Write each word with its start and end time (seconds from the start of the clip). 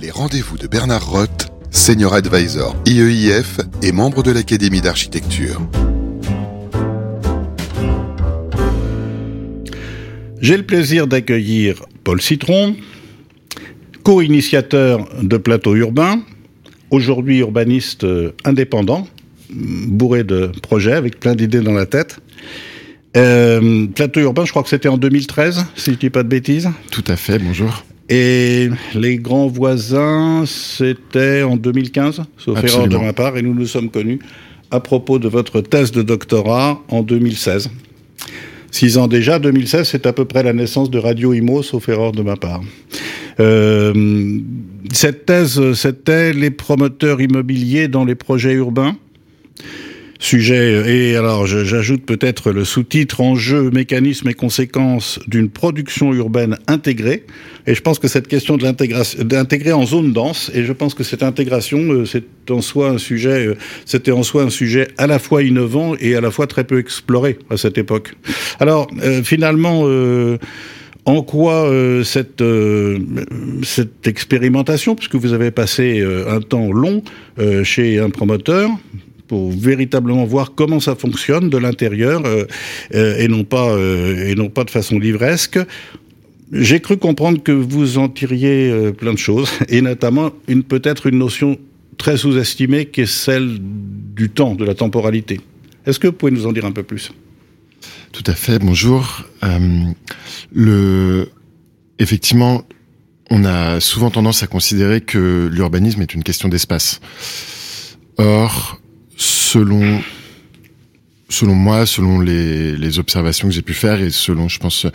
Les 0.00 0.10
rendez-vous 0.10 0.56
de 0.56 0.66
Bernard 0.66 1.06
Roth, 1.06 1.52
Senior 1.70 2.14
Advisor 2.14 2.74
IEIF 2.86 3.60
et 3.82 3.92
membre 3.92 4.22
de 4.22 4.30
l'Académie 4.30 4.80
d'architecture. 4.80 5.60
J'ai 10.40 10.56
le 10.56 10.62
plaisir 10.62 11.06
d'accueillir 11.06 11.84
Paul 12.04 12.22
Citron, 12.22 12.74
co-initiateur 14.02 15.06
de 15.22 15.36
Plateau 15.36 15.74
Urbain, 15.74 16.22
aujourd'hui 16.90 17.40
urbaniste 17.40 18.06
indépendant, 18.44 19.06
bourré 19.50 20.24
de 20.24 20.52
projets 20.62 20.94
avec 20.94 21.20
plein 21.20 21.34
d'idées 21.34 21.60
dans 21.60 21.74
la 21.74 21.84
tête. 21.84 22.18
Euh, 23.14 23.86
plateau 23.88 24.20
urbain, 24.20 24.46
je 24.46 24.52
crois 24.52 24.62
que 24.62 24.70
c'était 24.70 24.88
en 24.88 24.96
2013, 24.96 25.66
si 25.76 25.92
je 25.92 25.98
dis 25.98 26.08
pas 26.08 26.22
de 26.22 26.28
bêtises. 26.28 26.70
Tout 26.90 27.04
à 27.08 27.16
fait, 27.16 27.38
bonjour. 27.38 27.84
Et 28.14 28.68
les 28.94 29.16
grands 29.16 29.46
voisins, 29.46 30.44
c'était 30.44 31.40
en 31.40 31.56
2015, 31.56 32.20
sauf 32.36 32.62
erreur 32.62 32.86
de 32.86 32.98
ma 32.98 33.14
part, 33.14 33.38
et 33.38 33.42
nous 33.42 33.54
nous 33.54 33.66
sommes 33.66 33.88
connus 33.88 34.18
à 34.70 34.80
propos 34.80 35.18
de 35.18 35.28
votre 35.28 35.62
thèse 35.62 35.92
de 35.92 36.02
doctorat 36.02 36.82
en 36.88 37.02
2016. 37.02 37.70
Six 38.70 38.98
ans 38.98 39.08
déjà, 39.08 39.38
2016, 39.38 39.88
c'est 39.88 40.04
à 40.04 40.12
peu 40.12 40.26
près 40.26 40.42
la 40.42 40.52
naissance 40.52 40.90
de 40.90 40.98
Radio 40.98 41.32
Imo, 41.32 41.62
sauf 41.62 41.88
erreur 41.88 42.12
de 42.12 42.20
ma 42.20 42.36
part. 42.36 42.60
Euh, 43.40 44.40
cette 44.92 45.24
thèse, 45.24 45.72
c'était 45.72 46.34
les 46.34 46.50
promoteurs 46.50 47.22
immobiliers 47.22 47.88
dans 47.88 48.04
les 48.04 48.14
projets 48.14 48.52
urbains 48.52 48.94
sujet. 50.22 50.84
Et 50.86 51.16
alors, 51.16 51.46
j'ajoute 51.46 52.06
peut-être 52.06 52.52
le 52.52 52.64
sous-titre 52.64 53.20
Enjeux, 53.20 53.70
mécanismes 53.70 54.28
et 54.28 54.34
conséquences 54.34 55.18
d'une 55.26 55.50
production 55.50 56.14
urbaine 56.14 56.58
intégrée. 56.68 57.24
Et 57.66 57.74
je 57.74 57.80
pense 57.80 57.98
que 57.98 58.08
cette 58.08 58.28
question 58.28 58.56
de 58.56 58.64
l'intégration, 58.64 59.22
d'intégrer 59.24 59.72
en 59.72 59.86
zone 59.86 60.12
dense, 60.12 60.50
et 60.54 60.64
je 60.64 60.72
pense 60.72 60.94
que 60.94 61.04
cette 61.04 61.22
intégration, 61.22 61.78
euh, 61.78 62.04
c'est 62.04 62.24
en 62.50 62.60
soi 62.60 62.90
un 62.90 62.98
sujet, 62.98 63.46
euh, 63.46 63.56
c'était 63.84 64.10
en 64.10 64.22
soi 64.22 64.42
un 64.42 64.50
sujet 64.50 64.88
à 64.98 65.06
la 65.06 65.18
fois 65.18 65.42
innovant 65.42 65.94
et 66.00 66.16
à 66.16 66.20
la 66.20 66.30
fois 66.30 66.46
très 66.46 66.64
peu 66.64 66.78
exploré 66.78 67.38
à 67.50 67.56
cette 67.56 67.78
époque. 67.78 68.14
Alors, 68.58 68.88
euh, 69.02 69.22
finalement, 69.22 69.84
en 71.04 71.22
quoi 71.22 71.70
cette, 72.04 72.42
cette 73.62 74.06
expérimentation, 74.06 74.94
puisque 74.94 75.16
vous 75.16 75.32
avez 75.32 75.50
passé 75.50 76.04
un 76.28 76.40
temps 76.40 76.70
long 76.72 77.02
chez 77.64 77.98
un 77.98 78.10
promoteur, 78.10 78.70
pour 79.32 79.50
véritablement 79.50 80.26
voir 80.26 80.52
comment 80.54 80.78
ça 80.78 80.94
fonctionne 80.94 81.48
de 81.48 81.56
l'intérieur 81.56 82.20
euh, 82.26 82.44
euh, 82.94 83.16
et 83.16 83.28
non 83.28 83.44
pas 83.44 83.70
euh, 83.70 84.28
et 84.28 84.34
non 84.34 84.50
pas 84.50 84.62
de 84.62 84.68
façon 84.68 84.98
livresque. 84.98 85.58
J'ai 86.52 86.80
cru 86.80 86.98
comprendre 86.98 87.42
que 87.42 87.52
vous 87.52 87.96
en 87.96 88.08
tiriez 88.08 88.92
plein 88.92 89.14
de 89.14 89.18
choses 89.18 89.50
et 89.68 89.80
notamment 89.80 90.30
une 90.48 90.62
peut-être 90.62 91.06
une 91.06 91.18
notion 91.18 91.58
très 91.96 92.18
sous-estimée 92.18 92.86
qui 92.86 93.00
est 93.00 93.06
celle 93.06 93.58
du 93.58 94.28
temps, 94.28 94.54
de 94.54 94.64
la 94.64 94.74
temporalité. 94.74 95.40
Est-ce 95.86 95.98
que 95.98 96.08
vous 96.08 96.12
pouvez 96.12 96.32
nous 96.32 96.46
en 96.46 96.52
dire 96.52 96.66
un 96.66 96.72
peu 96.72 96.82
plus? 96.82 97.10
Tout 98.12 98.24
à 98.26 98.34
fait. 98.34 98.58
Bonjour. 98.58 99.24
le 100.52 101.28
effectivement, 101.98 102.64
on 103.30 103.44
a 103.44 103.80
souvent 103.80 104.10
tendance 104.10 104.42
à 104.42 104.46
considérer 104.46 105.00
que 105.00 105.48
l'urbanisme 105.50 106.02
est 106.02 106.12
une 106.12 106.22
question 106.22 106.50
d'espace. 106.50 107.00
Or, 108.18 108.78
selon 109.16 110.02
selon 111.32 111.54
moi, 111.54 111.86
selon 111.86 112.20
les, 112.20 112.76
les 112.76 112.98
observations 112.98 113.48
que 113.48 113.54
j'ai 113.54 113.62
pu 113.62 113.74
faire 113.74 114.00
et 114.00 114.10
selon, 114.10 114.48
je 114.48 114.58
pense, 114.58 114.86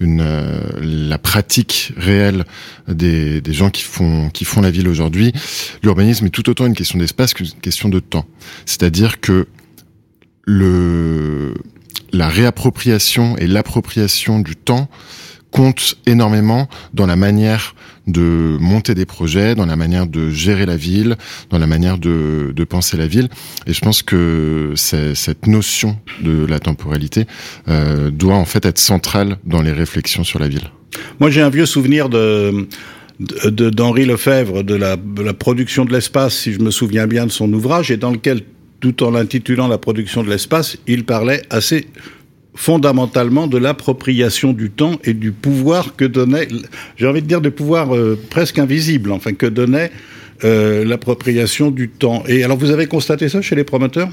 une 0.00 0.20
euh, 0.20 0.60
la 0.80 1.18
pratique 1.18 1.92
réelle 1.96 2.44
des, 2.86 3.40
des 3.40 3.52
gens 3.52 3.70
qui 3.70 3.82
font 3.82 4.28
qui 4.30 4.44
font 4.44 4.60
la 4.60 4.70
ville 4.70 4.88
aujourd'hui, 4.88 5.32
l'urbanisme 5.82 6.26
est 6.26 6.30
tout 6.30 6.48
autant 6.48 6.66
une 6.66 6.74
question 6.74 6.98
d'espace 6.98 7.34
qu'une 7.34 7.50
question 7.62 7.88
de 7.88 8.00
temps. 8.00 8.26
C'est-à-dire 8.66 9.20
que 9.20 9.48
le 10.44 11.54
la 12.12 12.28
réappropriation 12.28 13.36
et 13.36 13.46
l'appropriation 13.46 14.38
du 14.40 14.54
temps 14.54 14.88
compte 15.50 15.96
énormément 16.06 16.68
dans 16.92 17.06
la 17.06 17.16
manière 17.16 17.74
de 18.06 18.56
monter 18.60 18.94
des 18.94 19.06
projets, 19.06 19.54
dans 19.54 19.66
la 19.66 19.76
manière 19.76 20.06
de 20.06 20.30
gérer 20.30 20.66
la 20.66 20.76
ville, 20.76 21.16
dans 21.50 21.58
la 21.58 21.66
manière 21.66 21.98
de, 21.98 22.52
penser 22.68 22.96
la 22.96 23.06
ville. 23.06 23.28
Et 23.66 23.72
je 23.72 23.80
pense 23.80 24.02
que 24.02 24.72
cette 24.76 25.46
notion 25.46 25.98
de 26.22 26.44
la 26.46 26.58
temporalité 26.58 27.26
euh, 27.68 28.10
doit 28.10 28.34
en 28.34 28.44
fait 28.44 28.66
être 28.66 28.78
centrale 28.78 29.38
dans 29.44 29.62
les 29.62 29.72
réflexions 29.72 30.24
sur 30.24 30.38
la 30.38 30.48
ville. 30.48 30.68
Moi, 31.20 31.30
j'ai 31.30 31.42
un 31.42 31.50
vieux 31.50 31.66
souvenir 31.66 32.08
de 32.08 32.66
d'Henri 33.18 34.04
Lefebvre, 34.04 34.62
de 34.62 34.74
la, 34.74 34.96
de 34.96 35.22
la 35.22 35.32
production 35.32 35.86
de 35.86 35.92
l'espace, 35.92 36.36
si 36.36 36.52
je 36.52 36.60
me 36.60 36.70
souviens 36.70 37.06
bien 37.06 37.24
de 37.24 37.30
son 37.30 37.50
ouvrage, 37.52 37.90
et 37.90 37.96
dans 37.96 38.10
lequel, 38.10 38.42
tout 38.80 39.02
en 39.02 39.10
l'intitulant 39.10 39.68
La 39.68 39.78
production 39.78 40.22
de 40.22 40.28
l'espace, 40.28 40.76
il 40.86 41.04
parlait 41.04 41.42
assez 41.48 41.86
fondamentalement 42.56 43.46
de 43.46 43.58
l'appropriation 43.58 44.52
du 44.52 44.70
temps 44.70 44.98
et 45.04 45.14
du 45.14 45.30
pouvoir 45.30 45.94
que 45.94 46.04
donnait, 46.04 46.48
j'ai 46.96 47.06
envie 47.06 47.22
de 47.22 47.26
dire 47.26 47.40
de 47.40 47.50
pouvoir 47.50 47.94
euh, 47.94 48.18
presque 48.30 48.58
invisible, 48.58 49.12
enfin 49.12 49.34
que 49.34 49.46
donnait 49.46 49.92
euh, 50.44 50.84
l'appropriation 50.84 51.70
du 51.70 51.88
temps. 51.88 52.24
Et 52.26 52.42
alors 52.42 52.56
vous 52.56 52.70
avez 52.70 52.86
constaté 52.86 53.28
ça 53.28 53.42
chez 53.42 53.54
les 53.54 53.64
promoteurs? 53.64 54.08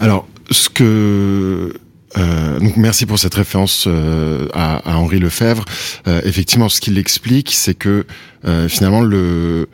Alors 0.00 0.26
ce 0.50 0.68
que 0.68 1.72
euh, 2.16 2.58
donc 2.58 2.76
merci 2.76 3.06
pour 3.06 3.18
cette 3.18 3.34
référence 3.34 3.84
euh, 3.86 4.48
à, 4.52 4.76
à, 4.90 4.96
Henri 4.96 5.18
Lefebvre. 5.18 5.64
Euh, 6.08 6.20
effectivement, 6.24 6.68
ce 6.68 6.80
qu'il 6.80 6.98
explique, 6.98 7.52
c'est 7.52 7.74
que 7.74 8.04
euh, 8.46 8.68
finalement 8.68 9.02
le 9.02 9.68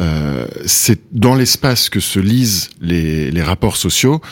euh, 0.00 0.46
c'est 0.64 0.98
dans 1.12 1.34
l'espace 1.34 1.90
que 1.90 2.00
se 2.00 2.18
lisent 2.18 2.70
les, 2.80 3.30
les 3.30 3.42
rapports 3.42 3.76
sociaux 3.76 4.22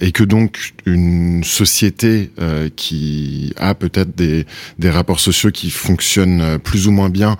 et 0.00 0.12
que 0.12 0.24
donc 0.24 0.72
une 0.86 1.44
société 1.44 2.30
qui 2.76 3.52
a 3.56 3.74
peut-être 3.74 4.14
des, 4.16 4.46
des 4.78 4.90
rapports 4.90 5.20
sociaux 5.20 5.50
qui 5.50 5.70
fonctionnent 5.70 6.58
plus 6.58 6.86
ou 6.86 6.92
moins 6.92 7.08
bien 7.10 7.36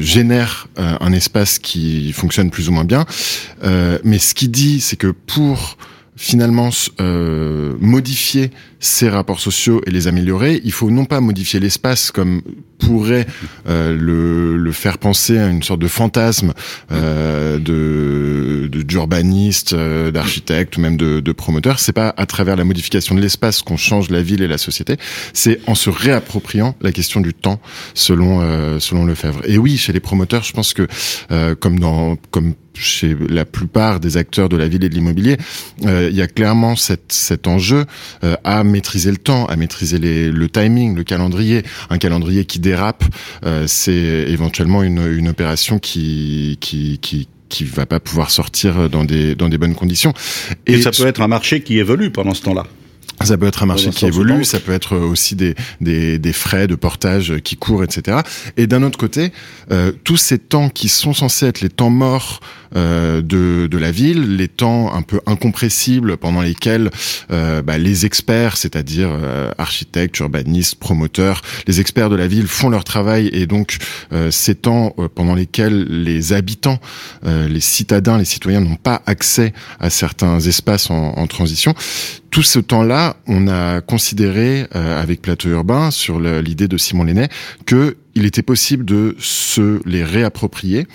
génère 0.00 0.68
un 0.76 1.12
espace 1.12 1.58
qui 1.58 2.12
fonctionne 2.12 2.50
plus 2.50 2.68
ou 2.68 2.72
moins 2.72 2.84
bien. 2.84 3.06
mais 4.04 4.18
ce 4.18 4.34
qu'il 4.34 4.50
dit, 4.50 4.80
c'est 4.80 4.96
que 4.96 5.08
pour 5.08 5.76
finalement 6.16 6.70
euh, 7.00 7.74
modifier 7.78 8.50
ces 8.80 9.08
rapports 9.08 9.40
sociaux 9.40 9.82
et 9.86 9.90
les 9.90 10.08
améliorer, 10.08 10.60
il 10.64 10.72
faut 10.72 10.90
non 10.90 11.04
pas 11.04 11.20
modifier 11.20 11.60
l'espace 11.60 12.10
comme 12.10 12.40
pourrait 12.78 13.26
euh, 13.68 13.96
le, 13.96 14.56
le, 14.56 14.72
faire 14.72 14.98
penser 14.98 15.38
à 15.38 15.48
une 15.48 15.62
sorte 15.62 15.80
de 15.80 15.88
fantasme 15.88 16.52
euh, 16.92 17.58
de 17.58 18.35
d'urbaniste, 18.84 19.72
euh, 19.72 20.10
d'architecte 20.10 20.76
ou 20.76 20.80
même 20.80 20.96
de, 20.96 21.20
de 21.20 21.32
promoteur. 21.32 21.78
C'est 21.78 21.92
pas 21.92 22.14
à 22.16 22.26
travers 22.26 22.56
la 22.56 22.64
modification 22.64 23.14
de 23.14 23.20
l'espace 23.20 23.62
qu'on 23.62 23.76
change 23.76 24.10
la 24.10 24.22
ville 24.22 24.42
et 24.42 24.48
la 24.48 24.58
société. 24.58 24.96
C'est 25.32 25.60
en 25.66 25.74
se 25.74 25.90
réappropriant 25.90 26.74
la 26.80 26.92
question 26.92 27.20
du 27.20 27.34
temps, 27.34 27.60
selon 27.94 28.40
euh, 28.40 28.78
selon 28.80 29.04
Lefebvre. 29.04 29.40
Et 29.44 29.58
oui, 29.58 29.76
chez 29.76 29.92
les 29.92 30.00
promoteurs, 30.00 30.42
je 30.42 30.52
pense 30.52 30.74
que 30.74 30.86
euh, 31.30 31.54
comme 31.54 31.78
dans 31.78 32.16
comme 32.30 32.54
chez 32.78 33.16
la 33.30 33.46
plupart 33.46 34.00
des 34.00 34.18
acteurs 34.18 34.50
de 34.50 34.56
la 34.58 34.68
ville 34.68 34.84
et 34.84 34.90
de 34.90 34.94
l'immobilier, 34.94 35.38
il 35.80 36.14
y 36.14 36.20
a 36.20 36.26
clairement 36.26 36.76
cette, 36.76 37.10
cet 37.10 37.46
enjeu 37.46 37.86
à 38.44 38.64
maîtriser 38.64 39.10
le 39.10 39.16
temps, 39.16 39.46
à 39.46 39.56
maîtriser 39.56 39.98
les, 39.98 40.30
le 40.30 40.48
timing, 40.50 40.94
le 40.94 41.02
calendrier. 41.02 41.62
Un 41.88 41.96
calendrier 41.96 42.44
qui 42.44 42.58
dérape, 42.58 43.04
euh, 43.44 43.64
c'est 43.66 44.26
éventuellement 44.28 44.82
une, 44.82 45.06
une 45.06 45.28
opération 45.28 45.78
qui, 45.78 46.58
qui, 46.60 46.98
qui 46.98 47.28
qui 47.48 47.64
va 47.64 47.86
pas 47.86 48.00
pouvoir 48.00 48.30
sortir 48.30 48.88
dans 48.90 49.04
des 49.04 49.34
dans 49.34 49.48
des 49.48 49.58
bonnes 49.58 49.74
conditions. 49.74 50.12
Et, 50.66 50.74
Et 50.74 50.82
ça 50.82 50.90
peut 50.90 51.06
être 51.06 51.20
un 51.20 51.28
marché 51.28 51.62
qui 51.62 51.78
évolue 51.78 52.10
pendant 52.10 52.34
ce 52.34 52.42
temps-là. 52.42 52.64
Ça 53.24 53.38
peut 53.38 53.46
être 53.46 53.62
un 53.62 53.66
marché 53.66 53.90
qui 53.90 54.04
évolue, 54.04 54.44
ça 54.44 54.60
peut 54.60 54.72
être 54.72 54.96
aussi 54.96 55.36
des, 55.36 55.54
des, 55.80 56.18
des, 56.18 56.32
frais 56.34 56.66
de 56.66 56.74
portage 56.74 57.38
qui 57.42 57.56
courent, 57.56 57.82
etc. 57.82 58.18
Et 58.58 58.66
d'un 58.66 58.82
autre 58.82 58.98
côté, 58.98 59.32
euh, 59.70 59.90
tous 60.04 60.18
ces 60.18 60.38
temps 60.38 60.68
qui 60.68 60.88
sont 60.88 61.14
censés 61.14 61.46
être 61.46 61.62
les 61.62 61.70
temps 61.70 61.88
morts 61.88 62.40
euh, 62.40 62.65
de, 62.76 63.66
de 63.66 63.78
la 63.78 63.90
ville, 63.90 64.36
les 64.36 64.48
temps 64.48 64.94
un 64.94 65.02
peu 65.02 65.20
incompressibles 65.26 66.16
pendant 66.16 66.42
lesquels 66.42 66.90
euh, 67.30 67.62
bah, 67.62 67.78
les 67.78 68.06
experts, 68.06 68.56
c'est-à-dire 68.56 69.08
euh, 69.10 69.50
architectes, 69.58 70.18
urbanistes, 70.18 70.76
promoteurs, 70.76 71.42
les 71.66 71.80
experts 71.80 72.10
de 72.10 72.16
la 72.16 72.26
ville 72.26 72.46
font 72.46 72.68
leur 72.68 72.84
travail 72.84 73.28
et 73.32 73.46
donc 73.46 73.78
euh, 74.12 74.30
ces 74.30 74.54
temps 74.54 74.94
euh, 74.98 75.08
pendant 75.12 75.34
lesquels 75.34 75.84
les 75.84 76.32
habitants, 76.32 76.78
les 77.24 77.60
citadins, 77.60 78.18
les 78.18 78.24
citoyens 78.24 78.60
n'ont 78.60 78.76
pas 78.76 79.02
accès 79.06 79.52
à 79.80 79.90
certains 79.90 80.38
espaces 80.40 80.90
en, 80.90 81.14
en 81.16 81.26
transition, 81.26 81.74
tout 82.30 82.42
ce 82.42 82.58
temps-là, 82.58 83.16
on 83.26 83.48
a 83.48 83.80
considéré 83.80 84.66
avec 84.72 85.22
Plateau 85.22 85.48
Urbain 85.48 85.90
sur 85.90 86.20
l'idée 86.20 86.68
de 86.68 86.76
Simon 86.76 87.04
Lenné 87.04 87.28
que 87.64 87.96
il 88.16 88.24
était 88.24 88.42
possible 88.42 88.84
de 88.84 89.14
se 89.20 89.80
les 89.86 90.02
réapproprier. 90.02 90.86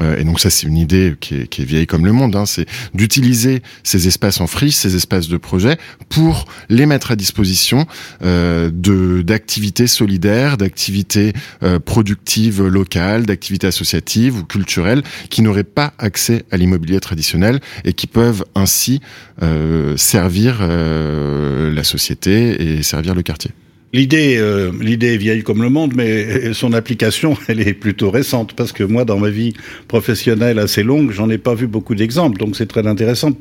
Euh, 0.00 0.16
et 0.16 0.24
donc 0.24 0.38
ça, 0.38 0.48
c'est 0.48 0.66
une 0.66 0.76
idée 0.76 1.14
qui 1.20 1.34
est, 1.34 1.60
vieille 1.60 1.88
comme 1.88 2.06
le 2.06 2.12
monde. 2.12 2.36
Hein, 2.36 2.46
c'est 2.46 2.66
d'utiliser 2.94 3.62
ces 3.82 4.06
espaces 4.06 4.40
en 4.40 4.46
friche, 4.46 4.76
ces 4.76 4.94
espaces 4.94 5.28
de 5.28 5.36
projet, 5.36 5.76
pour 6.08 6.46
les 6.68 6.86
mettre 6.86 7.10
à 7.10 7.16
disposition 7.16 7.86
euh, 8.22 8.70
de 8.72 9.22
d'activités 9.22 9.88
solidaires, 9.88 10.56
d'activités 10.56 11.32
euh, 11.64 11.80
productives 11.80 12.64
locales, 12.64 13.26
d'activités 13.26 13.66
associatives 13.66 14.36
ou 14.38 14.44
culturelles 14.44 15.02
qui 15.30 15.42
n'auraient 15.42 15.64
pas 15.64 15.92
accès 15.98 16.44
à 16.52 16.56
l'immobilier 16.56 17.00
traditionnel 17.00 17.60
et 17.84 17.92
qui 17.92 18.06
peuvent 18.06 18.44
ainsi 18.54 19.00
euh, 19.42 19.96
servir 19.96 20.60
la 20.68 21.84
société 21.84 22.78
et 22.78 22.82
servir 22.84 23.16
le 23.16 23.22
quartier. 23.22 23.50
L'idée, 23.94 24.36
euh, 24.36 24.70
l'idée 24.80 25.14
est 25.14 25.16
vieille 25.16 25.42
comme 25.42 25.62
le 25.62 25.70
monde, 25.70 25.94
mais 25.96 26.52
son 26.52 26.72
application, 26.74 27.36
elle 27.48 27.66
est 27.66 27.74
plutôt 27.74 28.10
récente 28.10 28.52
parce 28.54 28.72
que 28.72 28.84
moi, 28.84 29.04
dans 29.04 29.18
ma 29.18 29.30
vie 29.30 29.54
professionnelle 29.88 30.58
assez 30.58 30.82
longue, 30.82 31.10
j'en 31.10 31.30
ai 31.30 31.38
pas 31.38 31.54
vu 31.54 31.66
beaucoup 31.66 31.94
d'exemples, 31.94 32.38
donc 32.38 32.56
c'est 32.56 32.66
très 32.66 32.86
intéressant. 32.86 33.32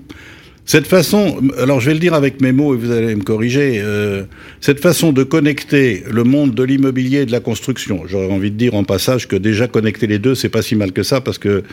Cette 0.67 0.85
façon, 0.85 1.39
alors 1.57 1.79
je 1.79 1.85
vais 1.85 1.93
le 1.93 1.99
dire 2.01 2.13
avec 2.13 2.41
mes 2.41 2.51
mots 2.51 2.73
et 2.73 2.77
vous 2.77 2.91
allez 2.91 3.15
me 3.15 3.23
corriger, 3.23 3.79
euh, 3.81 4.25
cette 4.59 4.81
façon 4.81 5.13
de 5.13 5.23
connecter 5.23 6.03
le 6.11 6.25
monde 6.25 6.53
de 6.53 6.61
l'immobilier 6.61 7.19
et 7.19 7.25
de 7.25 7.31
la 7.31 7.39
construction, 7.39 8.03
j'aurais 8.05 8.29
envie 8.29 8.51
de 8.51 8.57
dire 8.57 8.75
en 8.75 8.83
passage 8.83 9.29
que 9.29 9.37
déjà 9.37 9.69
connecter 9.69 10.07
les 10.07 10.19
deux, 10.19 10.35
c'est 10.35 10.49
pas 10.49 10.61
si 10.61 10.75
mal 10.75 10.91
que 10.91 11.03
ça 11.03 11.21
parce 11.21 11.37
que 11.37 11.63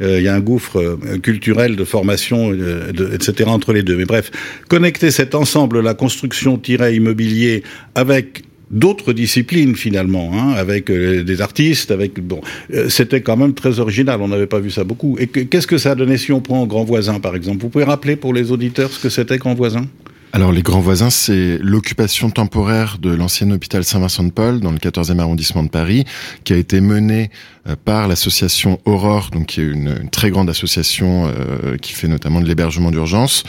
euh, 0.00 0.18
il 0.20 0.22
y 0.22 0.28
a 0.28 0.34
un 0.36 0.40
gouffre 0.40 0.76
euh, 0.76 1.18
culturel 1.18 1.74
de 1.74 1.82
formation, 1.82 2.50
de, 2.50 3.10
etc. 3.12 3.50
entre 3.50 3.72
les 3.72 3.82
deux. 3.82 3.96
Mais 3.96 4.04
bref, 4.04 4.30
connecter 4.68 5.10
cet 5.10 5.34
ensemble, 5.34 5.80
la 5.80 5.94
construction-immobilier, 5.94 7.64
avec 7.96 8.44
d'autres 8.74 9.12
disciplines 9.12 9.76
finalement, 9.76 10.32
hein, 10.34 10.52
avec 10.52 10.90
euh, 10.90 11.22
des 11.22 11.40
artistes, 11.40 11.90
avec 11.90 12.20
bon, 12.20 12.40
euh, 12.74 12.88
c'était 12.90 13.22
quand 13.22 13.36
même 13.36 13.54
très 13.54 13.78
original. 13.78 14.20
On 14.20 14.28
n'avait 14.28 14.48
pas 14.48 14.58
vu 14.58 14.70
ça 14.70 14.84
beaucoup. 14.84 15.16
Et 15.18 15.28
qu'est-ce 15.28 15.66
que 15.66 15.78
ça 15.78 15.92
a 15.92 15.94
donné 15.94 16.18
si 16.18 16.32
on 16.32 16.40
prend 16.40 16.66
Grand 16.66 16.84
Voisin 16.84 17.20
par 17.20 17.36
exemple? 17.36 17.62
Vous 17.62 17.70
pouvez 17.70 17.84
rappeler 17.84 18.16
pour 18.16 18.34
les 18.34 18.50
auditeurs 18.50 18.90
ce 18.90 18.98
que 18.98 19.08
c'était 19.08 19.38
Grand 19.38 19.54
Voisin? 19.54 19.86
Alors 20.32 20.50
les 20.50 20.62
grands 20.62 20.80
voisins, 20.80 21.10
c'est 21.10 21.58
l'occupation 21.62 22.28
temporaire 22.28 22.98
de 23.00 23.14
l'ancien 23.14 23.48
hôpital 23.52 23.84
Saint-Vincent-de-Paul 23.84 24.58
dans 24.58 24.72
le 24.72 24.78
14e 24.78 25.20
arrondissement 25.20 25.62
de 25.62 25.68
Paris, 25.68 26.04
qui 26.42 26.52
a 26.52 26.56
été 26.56 26.80
menée 26.80 27.30
euh, 27.68 27.76
par 27.84 28.08
l'association 28.08 28.80
Aurore, 28.84 29.30
donc 29.32 29.46
qui 29.46 29.60
est 29.60 29.64
une, 29.64 30.08
très 30.10 30.30
grande 30.30 30.50
association 30.50 31.32
qui 31.80 31.92
fait 31.92 32.08
notamment 32.08 32.40
de 32.40 32.46
l'hébergement 32.46 32.90
d'urgence, 32.90 33.44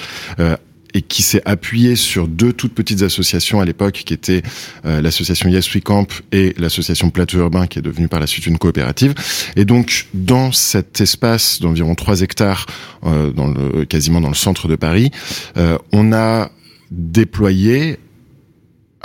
et 0.95 1.01
qui 1.01 1.21
s'est 1.21 1.42
appuyé 1.45 1.97
sur 1.97 2.27
deux 2.27 2.53
toutes 2.53 2.74
petites 2.74 3.03
associations 3.03 3.59
à 3.59 3.65
l'époque, 3.65 4.01
qui 4.06 4.13
étaient 4.13 4.42
euh, 4.86 5.01
l'association 5.01 5.50
Yes 5.50 5.71
We 5.75 5.83
Camp 5.83 6.07
et 6.31 6.56
l'association 6.57 7.09
Plateau 7.09 7.39
Urbain, 7.39 7.68
qui 7.68 7.80
est 7.80 7.81
devenue 7.81 8.07
par 8.07 8.21
la 8.21 8.27
suite 8.27 8.47
une 8.47 8.57
coopérative. 8.57 9.13
Et 9.57 9.65
donc, 9.65 10.07
dans 10.13 10.53
cet 10.53 11.01
espace 11.01 11.59
d'environ 11.59 11.95
3 11.95 12.21
hectares, 12.21 12.65
euh, 13.06 13.86
quasiment 13.86 14.21
dans 14.21 14.30
le 14.30 14.36
centre 14.36 14.69
de 14.69 14.77
Paris, 14.77 15.12
euh, 15.57 15.77
on 15.92 16.13
a 16.13 16.50
déployé 16.92 18.00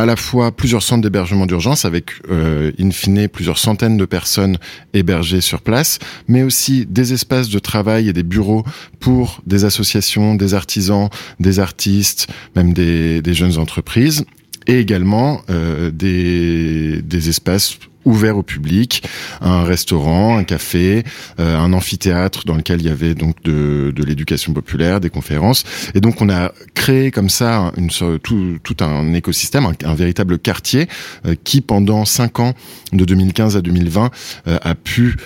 à 0.01 0.07
la 0.07 0.17
fois 0.17 0.51
plusieurs 0.51 0.83
centres 0.83 1.03
d'hébergement 1.03 1.45
d'urgence 1.45 1.85
avec 1.85 2.13
euh, 2.31 2.73
in 2.81 2.91
fine 2.91 3.29
plusieurs 3.29 3.59
centaines 3.59 3.99
de 3.99 4.07
personnes 4.07 4.57
hébergées 4.95 5.43
sur 5.43 5.61
place, 5.61 5.99
mais 6.27 6.43
aussi 6.43 6.87
des 6.87 7.13
espaces 7.13 7.51
de 7.51 7.59
travail 7.59 8.09
et 8.09 8.15
des 8.15 8.23
bureaux 8.23 8.65
pour 8.99 9.43
des 9.47 9.67
associations, 9.67 10.35
des 10.37 10.55
artisans, 10.55 11.11
des 11.39 11.61
artistes, 11.61 12.29
même 12.57 12.73
des, 12.73 13.35
jeunes 13.35 13.59
entreprises, 13.59 14.25
et 14.67 14.79
également 14.79 15.43
euh, 15.51 15.91
des 15.91 17.29
espaces 17.29 17.77
ouvert 18.05 18.37
au 18.37 18.43
public, 18.43 19.03
un 19.41 19.65
restaurant, 19.65 20.39
un 20.39 20.45
café, 20.45 21.05
euh, 21.39 21.59
un 21.59 21.73
amphithéâtre 21.73 22.45
dans 22.45 22.55
lequel 22.55 22.81
il 22.81 22.87
y 22.87 22.91
avait 22.91 23.15
donc 23.15 23.43
de, 23.43 23.93
de 23.95 24.05
l'éducation 24.05 24.53
populaire, 24.53 25.01
des 25.01 25.11
conférences. 25.11 25.65
Et 25.95 26.01
donc 26.01 26.21
on 26.21 26.29
a 26.29 26.53
créé 26.75 27.11
comme 27.11 27.29
ça 27.29 27.73
une, 27.77 27.91
tout, 27.91 28.59
tout 28.63 28.77
un 28.81 29.13
écosystème, 29.15 29.71
un, 29.85 29.95
véritable 29.95 30.39
quartier 30.39 30.89
euh, 31.27 31.35
qui 31.45 31.61
pendant 31.61 32.05
cinq 32.05 32.41
ans, 32.41 32.55
de 32.93 33.05
2015 33.05 33.57
à 33.57 33.61
2020, 33.61 34.11
euh, 34.49 34.59
a 34.63 34.75
pu 34.75 35.17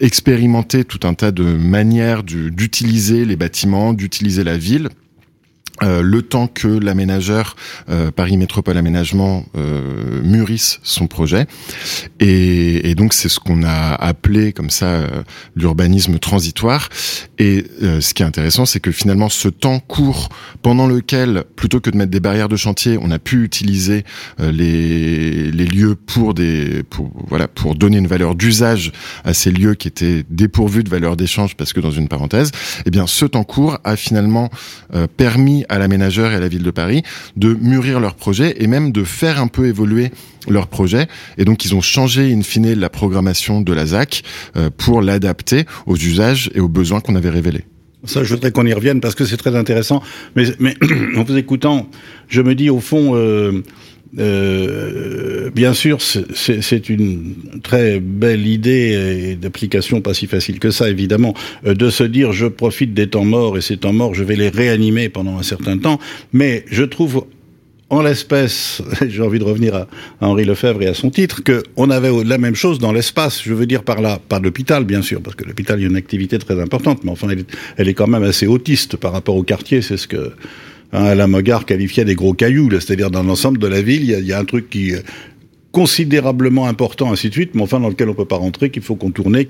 expérimenter 0.00 0.84
tout 0.84 1.06
un 1.06 1.14
tas 1.14 1.30
de 1.30 1.44
manières 1.44 2.24
d'utiliser 2.24 3.24
les 3.24 3.36
bâtiments, 3.36 3.92
d'utiliser 3.92 4.42
la 4.42 4.58
ville 4.58 4.88
euh, 5.84 6.02
le 6.02 6.22
temps 6.22 6.46
que 6.46 6.68
l'aménageur 6.68 7.56
euh, 7.88 8.10
Paris 8.10 8.36
Métropole 8.36 8.76
Aménagement 8.78 9.44
euh, 9.56 10.22
mûrisse 10.22 10.80
son 10.82 11.06
projet. 11.06 11.46
Et, 12.20 12.90
et 12.90 12.94
donc 12.94 13.12
c'est 13.12 13.28
ce 13.28 13.38
qu'on 13.38 13.62
a 13.62 13.94
appelé 13.94 14.52
comme 14.52 14.70
ça 14.70 14.86
euh, 14.86 15.22
l'urbanisme 15.54 16.18
transitoire. 16.18 16.88
Et 17.38 17.64
ce 17.80 18.14
qui 18.14 18.22
est 18.22 18.26
intéressant 18.26 18.64
c'est 18.64 18.80
que 18.80 18.92
finalement 18.92 19.28
ce 19.28 19.48
temps 19.48 19.80
court 19.80 20.28
pendant 20.62 20.86
lequel 20.86 21.44
plutôt 21.56 21.80
que 21.80 21.90
de 21.90 21.96
mettre 21.96 22.10
des 22.10 22.20
barrières 22.20 22.48
de 22.48 22.56
chantier 22.56 22.98
on 23.00 23.10
a 23.10 23.18
pu 23.18 23.42
utiliser 23.42 24.04
les, 24.38 25.50
les 25.50 25.66
lieux 25.66 25.94
pour 25.94 26.34
des 26.34 26.82
pour 26.84 27.10
voilà 27.28 27.48
pour 27.48 27.74
donner 27.74 27.98
une 27.98 28.06
valeur 28.06 28.34
d'usage 28.34 28.92
à 29.24 29.34
ces 29.34 29.50
lieux 29.50 29.74
qui 29.74 29.88
étaient 29.88 30.24
dépourvus 30.30 30.84
de 30.84 30.90
valeur 30.90 31.16
d'échange 31.16 31.56
parce 31.56 31.72
que 31.72 31.80
dans 31.80 31.90
une 31.90 32.08
parenthèse 32.08 32.52
eh 32.86 32.90
bien 32.90 33.06
ce 33.06 33.24
temps 33.24 33.44
court 33.44 33.78
a 33.84 33.96
finalement 33.96 34.50
permis 35.16 35.64
à 35.68 35.73
l'aménageur 35.78 36.32
et 36.32 36.36
à 36.36 36.40
la 36.40 36.48
ville 36.48 36.62
de 36.62 36.70
Paris 36.70 37.02
de 37.36 37.54
mûrir 37.54 38.00
leur 38.00 38.14
projet 38.14 38.54
et 38.58 38.66
même 38.66 38.92
de 38.92 39.04
faire 39.04 39.40
un 39.40 39.48
peu 39.48 39.66
évoluer 39.66 40.10
leur 40.48 40.68
projet. 40.68 41.06
Et 41.38 41.44
donc, 41.44 41.64
ils 41.64 41.74
ont 41.74 41.80
changé 41.80 42.32
in 42.32 42.42
fine 42.42 42.74
la 42.74 42.90
programmation 42.90 43.60
de 43.60 43.72
la 43.72 43.86
ZAC 43.86 44.22
euh, 44.56 44.70
pour 44.76 45.02
l'adapter 45.02 45.64
aux 45.86 45.96
usages 45.96 46.50
et 46.54 46.60
aux 46.60 46.68
besoins 46.68 47.00
qu'on 47.00 47.16
avait 47.16 47.30
révélés. 47.30 47.64
Ça, 48.04 48.22
je 48.22 48.34
voudrais 48.34 48.52
qu'on 48.52 48.66
y 48.66 48.72
revienne 48.72 49.00
parce 49.00 49.14
que 49.14 49.24
c'est 49.24 49.38
très 49.38 49.56
intéressant. 49.56 50.02
Mais, 50.36 50.44
mais 50.58 50.74
en 51.16 51.24
vous 51.24 51.36
écoutant, 51.36 51.88
je 52.28 52.42
me 52.42 52.54
dis 52.54 52.68
au 52.68 52.80
fond, 52.80 53.12
euh, 53.14 53.62
euh, 54.18 55.50
bien 55.50 55.74
sûr, 55.74 56.00
c'est 56.00 56.88
une 56.88 57.34
très 57.62 58.00
belle 58.00 58.46
idée 58.46 59.30
et 59.30 59.36
d'application 59.36 60.00
pas 60.00 60.14
si 60.14 60.26
facile 60.26 60.58
que 60.58 60.70
ça, 60.70 60.88
évidemment, 60.88 61.34
euh, 61.66 61.74
de 61.74 61.90
se 61.90 62.04
dire 62.04 62.32
je 62.32 62.46
profite 62.46 62.94
des 62.94 63.08
temps 63.08 63.24
morts 63.24 63.58
et 63.58 63.60
ces 63.60 63.76
temps 63.76 63.92
morts, 63.92 64.14
je 64.14 64.22
vais 64.22 64.36
les 64.36 64.50
réanimer 64.50 65.08
pendant 65.08 65.38
un 65.38 65.42
certain 65.42 65.78
temps. 65.78 65.98
Mais 66.32 66.64
je 66.70 66.84
trouve 66.84 67.24
en 67.90 68.02
l'espèce, 68.02 68.82
j'ai 69.08 69.22
envie 69.22 69.38
de 69.38 69.44
revenir 69.44 69.74
à, 69.74 69.86
Henri 70.20 70.44
Lefebvre 70.44 70.82
et 70.82 70.86
à 70.86 70.94
son 70.94 71.10
titre, 71.10 71.42
qu'on 71.44 71.90
avait 71.90 72.10
la 72.24 72.38
même 72.38 72.54
chose 72.54 72.78
dans 72.78 72.92
l'espace. 72.92 73.42
Je 73.42 73.52
veux 73.52 73.66
dire 73.66 73.82
par 73.82 74.00
là, 74.00 74.20
pas 74.28 74.38
l'hôpital, 74.38 74.84
bien 74.84 75.02
sûr, 75.02 75.20
parce 75.20 75.36
que 75.36 75.44
l'hôpital, 75.44 75.78
il 75.80 75.82
y 75.82 75.86
a 75.86 75.88
une 75.88 75.96
activité 75.96 76.38
très 76.38 76.60
importante, 76.60 77.04
mais 77.04 77.10
enfin, 77.10 77.28
elle 77.30 77.44
elle 77.76 77.88
est 77.88 77.94
quand 77.94 78.06
même 78.06 78.22
assez 78.22 78.46
autiste 78.46 78.96
par 78.96 79.12
rapport 79.12 79.36
au 79.36 79.42
quartier. 79.42 79.82
C'est 79.82 79.96
ce 79.96 80.06
que 80.06 80.32
Hein, 80.94 81.06
Alain 81.06 81.42
qualifiait 81.66 82.04
des 82.04 82.14
gros 82.14 82.34
cailloux, 82.34 82.70
c'est-à-dire 82.70 83.10
dans 83.10 83.24
l'ensemble 83.24 83.58
de 83.58 83.66
la 83.66 83.82
ville, 83.82 84.04
il 84.04 84.24
y, 84.24 84.32
a, 84.32 84.38
un 84.38 84.44
truc 84.44 84.70
qui 84.70 84.90
est 84.90 85.02
considérablement 85.72 86.66
important, 86.68 87.10
ainsi 87.10 87.30
de 87.30 87.34
suite, 87.34 87.50
mais 87.54 87.62
enfin 87.62 87.80
dans 87.80 87.88
lequel 87.88 88.08
on 88.08 88.14
peut 88.14 88.24
pas 88.24 88.36
rentrer, 88.36 88.70
qu'il 88.70 88.82
faut 88.82 88.94
contourner, 88.94 89.48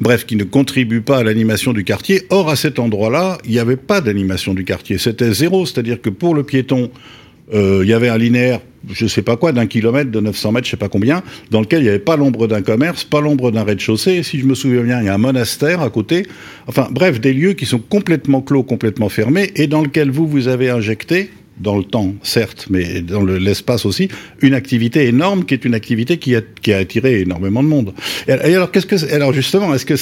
bref, 0.00 0.24
qui 0.24 0.36
ne 0.36 0.44
contribue 0.44 1.00
pas 1.00 1.18
à 1.18 1.22
l'animation 1.24 1.72
du 1.72 1.82
quartier. 1.82 2.22
Or, 2.30 2.50
à 2.50 2.54
cet 2.54 2.78
endroit-là, 2.78 3.38
il 3.44 3.50
n'y 3.50 3.58
avait 3.58 3.76
pas 3.76 4.00
d'animation 4.00 4.54
du 4.54 4.64
quartier, 4.64 4.96
c'était 4.98 5.32
zéro, 5.32 5.66
c'est-à-dire 5.66 6.00
que 6.00 6.08
pour 6.08 6.36
le 6.36 6.44
piéton, 6.44 6.84
euh, 6.84 7.19
il 7.52 7.86
y 7.86 7.92
avait 7.92 8.08
un 8.08 8.18
linéaire, 8.18 8.60
je 8.88 9.06
sais 9.06 9.22
pas 9.22 9.36
quoi, 9.36 9.52
d'un 9.52 9.66
kilomètre, 9.66 10.10
de 10.10 10.20
900 10.20 10.52
mètres, 10.52 10.66
je 10.66 10.70
sais 10.70 10.76
pas 10.76 10.88
combien, 10.88 11.22
dans 11.50 11.60
lequel 11.60 11.80
il 11.80 11.84
n'y 11.84 11.88
avait 11.88 11.98
pas 11.98 12.16
l'ombre 12.16 12.46
d'un 12.46 12.62
commerce, 12.62 13.04
pas 13.04 13.20
l'ombre 13.20 13.50
d'un 13.50 13.64
rez-de-chaussée. 13.64 14.22
Si 14.22 14.38
je 14.38 14.46
me 14.46 14.54
souviens 14.54 14.82
bien, 14.82 15.00
il 15.00 15.06
y 15.06 15.08
a 15.08 15.14
un 15.14 15.18
monastère 15.18 15.82
à 15.82 15.90
côté. 15.90 16.26
Enfin, 16.66 16.88
bref, 16.90 17.20
des 17.20 17.32
lieux 17.32 17.52
qui 17.52 17.66
sont 17.66 17.78
complètement 17.78 18.40
clos, 18.40 18.62
complètement 18.62 19.08
fermés, 19.08 19.50
et 19.56 19.66
dans 19.66 19.82
lequel 19.82 20.10
vous, 20.10 20.26
vous 20.26 20.48
avez 20.48 20.70
injecté, 20.70 21.30
dans 21.60 21.76
le 21.76 21.84
temps, 21.84 22.14
certes, 22.22 22.66
mais 22.70 23.02
dans 23.02 23.22
l'espace 23.22 23.84
aussi, 23.84 24.08
une 24.40 24.54
activité 24.54 25.06
énorme 25.06 25.44
qui 25.44 25.54
est 25.54 25.64
une 25.64 25.74
activité 25.74 26.16
qui 26.16 26.34
a, 26.34 26.40
qui 26.40 26.72
a 26.72 26.78
attiré 26.78 27.20
énormément 27.20 27.62
de 27.62 27.68
monde. 27.68 27.92
Et, 28.28 28.32
alors, 28.32 28.70
qu'est-ce 28.70 28.86
que, 28.86 29.12
alors 29.12 29.32
justement, 29.32 29.74
est-ce 29.74 29.84
que, 29.84 29.94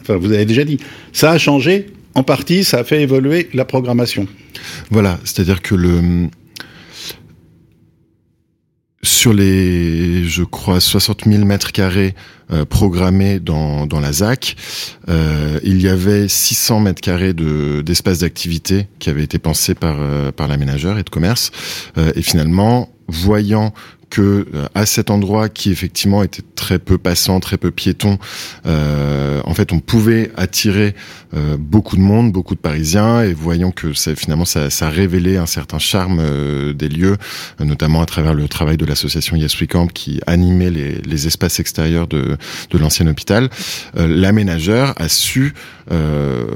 enfin, 0.00 0.16
vous 0.16 0.32
avez 0.32 0.46
déjà 0.46 0.64
dit, 0.64 0.78
ça 1.12 1.32
a 1.32 1.38
changé 1.38 1.86
en 2.14 2.22
partie, 2.22 2.64
ça 2.64 2.78
a 2.78 2.84
fait 2.84 3.02
évoluer 3.02 3.48
la 3.52 3.66
programmation. 3.66 4.26
Voilà, 4.90 5.20
c'est-à-dire 5.24 5.60
que 5.60 5.74
le, 5.74 6.28
sur 9.06 9.32
les, 9.32 10.24
je 10.24 10.42
crois, 10.42 10.80
60 10.80 11.24
000 11.26 11.44
mètres 11.44 11.72
carrés 11.72 12.14
euh, 12.50 12.64
programmés 12.64 13.40
dans, 13.40 13.86
dans 13.86 14.00
la 14.00 14.12
ZAC, 14.12 14.56
euh, 15.08 15.58
il 15.62 15.80
y 15.80 15.88
avait 15.88 16.28
600 16.28 16.80
mètres 16.80 17.00
carrés 17.00 17.32
de, 17.32 17.82
d'espace 17.82 18.18
d'activité 18.18 18.88
qui 18.98 19.10
avaient 19.10 19.22
été 19.22 19.38
pensés 19.38 19.74
par, 19.74 19.96
euh, 20.00 20.32
par 20.32 20.48
l'aménageur 20.48 20.98
et 20.98 21.02
de 21.02 21.10
commerce. 21.10 21.50
et 21.96 22.22
finalement, 22.22 22.90
voyant 23.08 23.72
que 24.10 24.46
euh, 24.54 24.66
à 24.74 24.86
cet 24.86 25.10
endroit 25.10 25.48
qui 25.48 25.70
effectivement 25.70 26.22
était 26.22 26.42
très 26.54 26.78
peu 26.78 26.98
passant, 26.98 27.40
très 27.40 27.56
peu 27.56 27.70
piéton, 27.70 28.18
euh, 28.66 29.40
en 29.44 29.54
fait, 29.54 29.72
on 29.72 29.80
pouvait 29.80 30.30
attirer 30.36 30.94
euh, 31.34 31.56
beaucoup 31.58 31.96
de 31.96 32.00
monde, 32.00 32.32
beaucoup 32.32 32.54
de 32.54 32.60
Parisiens, 32.60 33.22
et 33.22 33.32
voyant 33.32 33.70
que 33.70 33.92
ça, 33.94 34.14
finalement 34.14 34.44
ça, 34.44 34.70
ça 34.70 34.88
révélait 34.88 35.36
un 35.36 35.46
certain 35.46 35.78
charme 35.78 36.22
des 36.72 36.88
lieux, 36.88 37.16
notamment 37.60 38.00
à 38.00 38.06
travers 38.06 38.34
le 38.34 38.48
travail 38.48 38.76
de 38.76 38.84
l'association 38.84 39.36
Yes 39.36 39.60
We 39.60 39.68
Camp 39.68 39.88
qui 39.88 40.20
animait 40.26 40.70
les, 40.70 40.94
les 41.02 41.26
espaces 41.26 41.60
extérieurs 41.60 42.06
de, 42.06 42.36
de 42.70 42.78
l'ancien 42.78 43.06
hôpital, 43.06 43.50
l'aménageur 43.94 44.94
a 44.96 45.08
su 45.08 45.54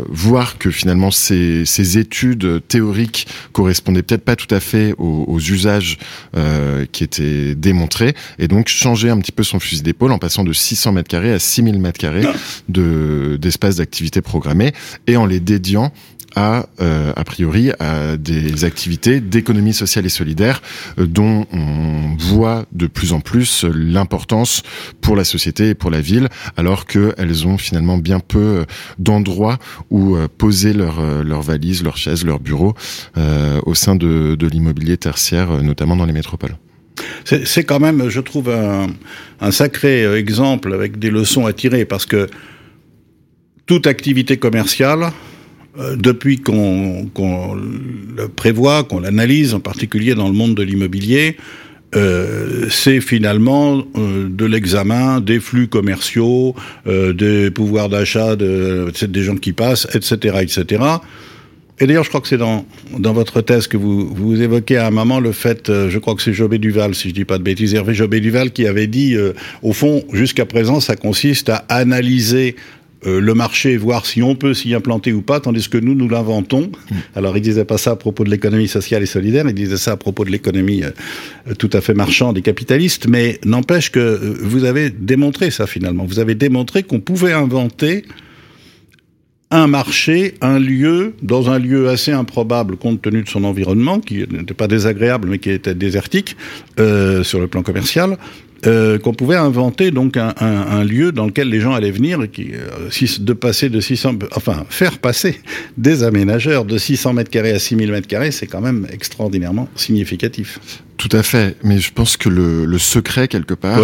voir 0.09 0.59
que 0.59 0.71
finalement 0.71 1.11
ces, 1.11 1.65
ces 1.65 1.99
études 1.99 2.63
théoriques 2.67 3.27
correspondaient 3.53 4.03
peut-être 4.03 4.25
pas 4.25 4.37
tout 4.37 4.53
à 4.53 4.61
fait 4.61 4.95
aux, 4.99 5.25
aux 5.29 5.39
usages 5.39 5.99
qui 6.93 7.05
étaient 7.05 7.40
démontré, 7.55 8.15
et 8.39 8.49
donc 8.49 8.69
changer 8.69 9.11
un 9.11 9.19
petit 9.19 9.33
peu 9.33 9.43
son 9.43 9.61
fusil 9.61 9.83
d'épaule 9.83 10.13
en 10.13 10.19
passant 10.19 10.45
de 10.45 10.53
600 10.53 10.93
mètres 10.93 11.09
carrés 11.09 11.33
à 11.33 11.39
6000 11.39 11.79
mètres 11.79 11.99
carrés 11.99 12.27
de 12.69 13.39
d'espace 13.41 13.77
d'activité 13.77 14.21
programmée 14.21 14.73
et 15.07 15.17
en 15.17 15.27
les 15.27 15.41
dédiant 15.41 15.93
à, 16.37 16.67
euh, 16.81 17.13
a 17.17 17.25
priori, 17.25 17.73
à 17.79 18.17
des 18.17 18.65
activités 18.65 19.21
d'économie 19.21 19.75
sociale 19.75 20.07
et 20.07 20.11
solidaire 20.11 20.63
euh, 20.99 21.07
dont 21.07 21.47
on 21.53 22.17
voit 22.19 22.67
de 22.73 22.87
plus 22.87 23.13
en 23.13 23.21
plus 23.21 23.65
l'importance 23.65 24.63
pour 25.01 25.17
la 25.17 25.25
société 25.25 25.71
et 25.71 25.75
pour 25.75 25.91
la 25.91 26.01
ville, 26.01 26.29
alors 26.57 26.87
qu'elles 26.87 27.47
ont 27.47 27.59
finalement 27.59 27.99
bien 27.99 28.21
peu 28.21 28.39
euh, 28.39 28.65
d'endroits 28.99 29.59
où 29.91 30.17
poser 30.39 30.73
leurs 30.73 31.01
leur 31.25 31.43
valises, 31.43 31.83
leurs 31.83 31.97
chaises, 31.97 32.25
leurs 32.25 32.41
bureaux 32.41 32.75
au 33.67 33.75
sein 33.75 33.97
de, 33.97 34.35
de 34.35 34.47
l'immobilier 34.47 34.97
tertiaire, 34.97 35.63
notamment 35.63 35.97
dans 35.97 36.05
les 36.05 36.13
métropoles. 36.13 36.57
C'est 37.25 37.65
quand 37.65 37.81
même, 37.81 38.09
je 38.09 38.21
trouve, 38.21 38.51
un, 38.51 39.51
sacré 39.51 40.05
exemple 40.17 40.73
avec 40.73 40.99
des 40.99 41.11
leçons 41.11 41.47
à 41.47 41.53
tirer, 41.53 41.85
parce 41.85 42.07
que 42.07 42.29
toute 43.67 43.87
activité 43.87 44.37
commerciale, 44.37 45.13
euh, 45.79 45.95
depuis 45.95 46.39
qu'on 46.39 47.07
le 47.55 48.29
prévoit, 48.29 48.83
qu'on 48.83 48.99
l'analyse, 48.99 49.55
en 49.55 49.61
particulier 49.61 50.17
dans 50.17 50.27
le 50.27 50.35
monde 50.35 50.57
de 50.57 50.65
l'immobilier, 50.65 51.37
euh, 51.95 52.67
c'est 52.69 53.01
finalement 53.01 53.85
euh, 53.97 54.29
de 54.29 54.45
l'examen 54.45 55.21
des 55.21 55.39
flux 55.39 55.69
commerciaux, 55.69 56.57
des 56.87 57.53
pouvoirs 57.53 57.89
d'achat 57.89 58.35
de, 58.35 58.91
des 59.07 59.23
gens 59.23 59.37
qui 59.37 59.53
passent, 59.53 59.87
etc., 59.95 60.39
etc. 60.43 60.83
Et 61.81 61.87
d'ailleurs, 61.87 62.05
je 62.05 62.11
crois 62.11 62.21
que 62.21 62.29
c'est 62.29 62.37
dans, 62.37 62.67
dans 62.99 63.15
votre 63.15 63.41
thèse 63.41 63.67
que 63.67 63.79
vous, 63.79 64.15
vous 64.15 64.43
évoquez 64.43 64.77
à 64.77 64.87
un 64.87 64.91
moment 64.91 65.19
le 65.19 65.33
fait, 65.33 65.71
euh, 65.71 65.89
je 65.89 65.99
crois 65.99 66.15
que 66.15 66.21
c'est 66.21 66.35
Jobé 66.35 66.59
Duval, 66.59 66.95
si 66.95 67.09
je 67.09 67.15
dis 67.15 67.25
pas 67.25 67.39
de 67.39 67.43
bêtises, 67.43 67.75
Hervé 67.75 67.95
Jobé 67.95 68.21
Duval 68.21 68.51
qui 68.51 68.67
avait 68.67 68.87
dit, 68.87 69.17
euh, 69.17 69.33
au 69.63 69.73
fond, 69.73 70.05
jusqu'à 70.13 70.45
présent, 70.45 70.81
ça 70.81 70.95
consiste 70.95 71.49
à 71.49 71.65
analyser 71.71 72.55
euh, 73.07 73.19
le 73.19 73.33
marché, 73.33 73.79
voir 73.79 74.05
si 74.05 74.23
on 74.23 74.35
peut 74.35 74.53
s'y 74.53 74.75
implanter 74.75 75.15
ou 75.15 75.23
pas, 75.23 75.41
tandis 75.41 75.71
que 75.71 75.79
nous, 75.79 75.95
nous 75.95 76.07
l'inventons. 76.07 76.71
Mm. 76.91 76.97
Alors, 77.17 77.35
il 77.39 77.41
disait 77.41 77.65
pas 77.65 77.79
ça 77.79 77.93
à 77.93 77.97
propos 77.97 78.25
de 78.25 78.31
l'économie 78.31 78.69
sociale 78.69 79.03
et 79.03 79.07
solidaire, 79.07 79.47
il 79.49 79.55
disait 79.55 79.79
ça 79.79 79.93
à 79.93 79.97
propos 79.97 80.27
de 80.27 80.31
l'économie 80.31 80.83
tout 81.59 81.71
à 81.73 81.81
fait 81.81 81.95
marchande 81.95 82.37
et 82.37 82.43
capitaliste, 82.43 83.09
mais 83.09 83.41
n'empêche 83.47 83.91
que 83.91 84.37
vous 84.43 84.65
avez 84.65 84.91
démontré 84.91 85.51
ça 85.51 85.67
finalement. 85.67 86.05
Vous 86.05 86.19
avez 86.19 86.35
démontré 86.35 86.83
qu'on 86.83 87.01
pouvait 87.01 87.33
inventer 87.33 88.05
un 89.51 89.67
marché, 89.67 90.35
un 90.41 90.59
lieu, 90.59 91.15
dans 91.23 91.51
un 91.51 91.59
lieu 91.59 91.89
assez 91.89 92.13
improbable 92.13 92.77
compte 92.77 93.03
tenu 93.03 93.23
de 93.23 93.29
son 93.29 93.45
environnement, 93.45 94.01
qui 94.01 94.25
n'était 94.31 94.55
pas 94.55 94.69
désagréable 94.69 95.29
mais 95.29 95.39
qui 95.39 95.51
était 95.51 95.75
désertique 95.75 96.37
euh, 96.79 97.25
sur 97.25 97.41
le 97.41 97.49
plan 97.49 97.63
commercial, 97.63 98.17
euh, 98.67 98.99
qu'on 98.99 99.15
pouvait 99.15 99.37
inventer 99.37 99.91
donc 99.91 100.19
un, 100.19 100.35
un, 100.39 100.47
un, 100.47 100.85
lieu 100.85 101.13
dans 101.13 101.25
lequel 101.25 101.49
les 101.49 101.61
gens 101.61 101.73
allaient 101.73 101.91
venir 101.91 102.23
et 102.23 102.29
qui 102.29 102.51
euh, 102.53 102.91
de 103.21 103.33
passer 103.33 103.71
de 103.71 103.81
600 103.81 104.17
enfin 104.37 104.67
faire 104.69 104.99
passer 104.99 105.41
des 105.79 106.03
aménageurs 106.03 106.67
de 106.67 106.77
600 106.77 107.15
mètres 107.15 107.31
carrés 107.31 107.53
à 107.53 107.59
6000 107.59 107.91
mètres 107.91 108.07
carrés 108.07 108.33
c'est 108.33 108.47
quand 108.47 108.61
même 108.61 108.87
extraordinairement 108.93 109.71
significatif. 109.77 110.61
Tout 110.99 111.09
à 111.13 111.23
fait. 111.23 111.57
Mais 111.65 111.79
je 111.79 111.91
pense 111.91 112.19
que 112.19 112.29
le, 112.29 112.67
le 112.67 112.79
secret 112.79 113.29
quelque 113.29 113.55
part 113.55 113.81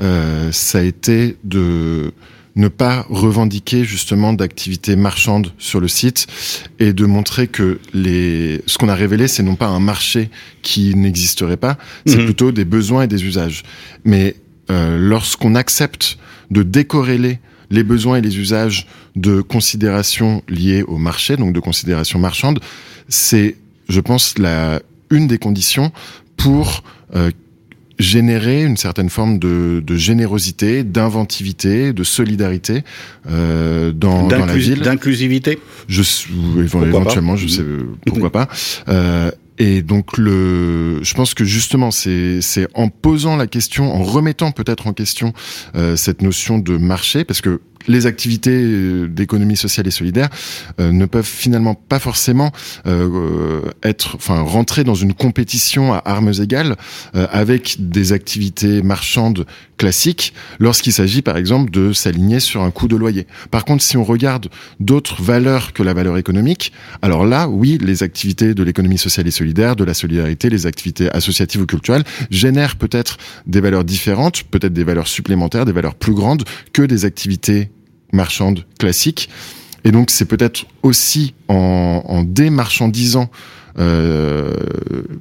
euh, 0.00 0.50
ça 0.50 0.78
a 0.78 0.82
été 0.82 1.36
de 1.44 2.12
ne 2.56 2.68
pas 2.68 3.06
revendiquer 3.10 3.84
justement 3.84 4.32
d'activités 4.32 4.96
marchandes 4.96 5.52
sur 5.58 5.78
le 5.78 5.88
site 5.88 6.26
et 6.78 6.92
de 6.92 7.04
montrer 7.04 7.46
que 7.46 7.78
les 7.92 8.62
ce 8.66 8.78
qu'on 8.78 8.88
a 8.88 8.94
révélé 8.94 9.28
c'est 9.28 9.42
non 9.42 9.56
pas 9.56 9.68
un 9.68 9.80
marché 9.80 10.30
qui 10.62 10.94
n'existerait 10.94 11.58
pas, 11.58 11.78
c'est 12.06 12.18
mhm. 12.18 12.24
plutôt 12.24 12.52
des 12.52 12.64
besoins 12.64 13.02
et 13.02 13.06
des 13.06 13.24
usages. 13.24 13.62
Mais 14.04 14.36
euh, 14.70 14.98
lorsqu'on 14.98 15.54
accepte 15.54 16.18
de 16.50 16.62
décorréler 16.62 17.38
les 17.70 17.82
besoins 17.82 18.16
et 18.16 18.20
les 18.20 18.38
usages 18.38 18.86
de 19.16 19.40
considérations 19.40 20.42
liées 20.48 20.82
au 20.82 20.98
marché, 20.98 21.36
donc 21.36 21.52
de 21.52 21.60
considérations 21.60 22.18
marchandes, 22.18 22.60
c'est, 23.08 23.56
je 23.88 24.00
pense, 24.00 24.38
la 24.38 24.80
une 25.10 25.26
des 25.26 25.38
conditions 25.38 25.92
pour 26.36 26.82
euh, 27.14 27.30
générer 27.98 28.64
une 28.64 28.76
certaine 28.76 29.08
forme 29.08 29.38
de, 29.38 29.82
de 29.84 29.96
générosité, 29.96 30.84
d'inventivité, 30.84 31.92
de 31.92 32.04
solidarité 32.04 32.82
euh, 33.30 33.92
dans, 33.92 34.28
dans, 34.28 34.44
la 34.44 34.56
ville. 34.56 34.80
D'inclusivité? 34.80 35.58
Je 35.88 36.02
éventuellement, 36.58 37.36
je 37.36 37.48
sais 37.48 37.62
pourquoi 38.04 38.30
pas. 38.30 38.48
Euh, 38.88 39.30
et 39.58 39.82
donc 39.82 40.18
le, 40.18 41.02
je 41.02 41.14
pense 41.14 41.34
que 41.34 41.44
justement 41.44 41.90
c'est 41.90 42.40
c'est 42.40 42.68
en 42.74 42.88
posant 42.88 43.36
la 43.36 43.46
question, 43.46 43.94
en 43.94 44.02
remettant 44.02 44.52
peut-être 44.52 44.86
en 44.86 44.92
question 44.92 45.32
euh, 45.74 45.96
cette 45.96 46.22
notion 46.22 46.58
de 46.58 46.76
marché, 46.76 47.24
parce 47.24 47.40
que 47.40 47.60
les 47.88 48.06
activités 48.06 48.62
euh, 48.62 49.08
d'économie 49.08 49.56
sociale 49.56 49.86
et 49.86 49.90
solidaire 49.90 50.28
euh, 50.80 50.92
ne 50.92 51.06
peuvent 51.06 51.24
finalement 51.24 51.74
pas 51.74 51.98
forcément 51.98 52.52
euh, 52.86 53.62
être, 53.82 54.16
enfin, 54.16 54.40
rentrer 54.40 54.84
dans 54.84 54.94
une 54.94 55.14
compétition 55.14 55.92
à 55.92 56.02
armes 56.04 56.32
égales 56.40 56.76
avec 57.14 57.76
des 57.78 58.12
activités 58.12 58.82
marchandes 58.82 59.46
classiques 59.76 60.32
lorsqu'il 60.58 60.92
s'agit, 60.92 61.22
par 61.22 61.36
exemple, 61.36 61.70
de 61.70 61.92
s'aligner 61.92 62.40
sur 62.40 62.62
un 62.62 62.70
coût 62.70 62.88
de 62.88 62.96
loyer. 62.96 63.26
Par 63.50 63.64
contre, 63.64 63.82
si 63.82 63.96
on 63.96 64.04
regarde 64.04 64.48
d'autres 64.80 65.22
valeurs 65.22 65.72
que 65.72 65.82
la 65.82 65.94
valeur 65.94 66.16
économique, 66.16 66.72
alors 67.02 67.24
là, 67.24 67.48
oui, 67.48 67.78
les 67.80 68.02
activités 68.02 68.54
de 68.54 68.62
l'économie 68.62 68.98
sociale 68.98 69.26
et 69.26 69.30
solidaire, 69.30 69.45
de 69.54 69.84
la 69.84 69.94
solidarité, 69.94 70.48
les 70.50 70.66
activités 70.66 71.10
associatives 71.10 71.60
ou 71.60 71.66
culturelles 71.66 72.04
génèrent 72.30 72.76
peut-être 72.76 73.18
des 73.46 73.60
valeurs 73.60 73.84
différentes, 73.84 74.42
peut-être 74.44 74.72
des 74.72 74.84
valeurs 74.84 75.08
supplémentaires, 75.08 75.64
des 75.64 75.72
valeurs 75.72 75.94
plus 75.94 76.14
grandes 76.14 76.44
que 76.72 76.82
des 76.82 77.04
activités 77.04 77.70
marchande 78.12 78.64
classique. 78.78 79.28
Et 79.84 79.92
donc 79.92 80.10
c'est 80.10 80.24
peut-être 80.24 80.66
aussi 80.82 81.34
en, 81.48 82.24
démarchandisant 82.24 83.30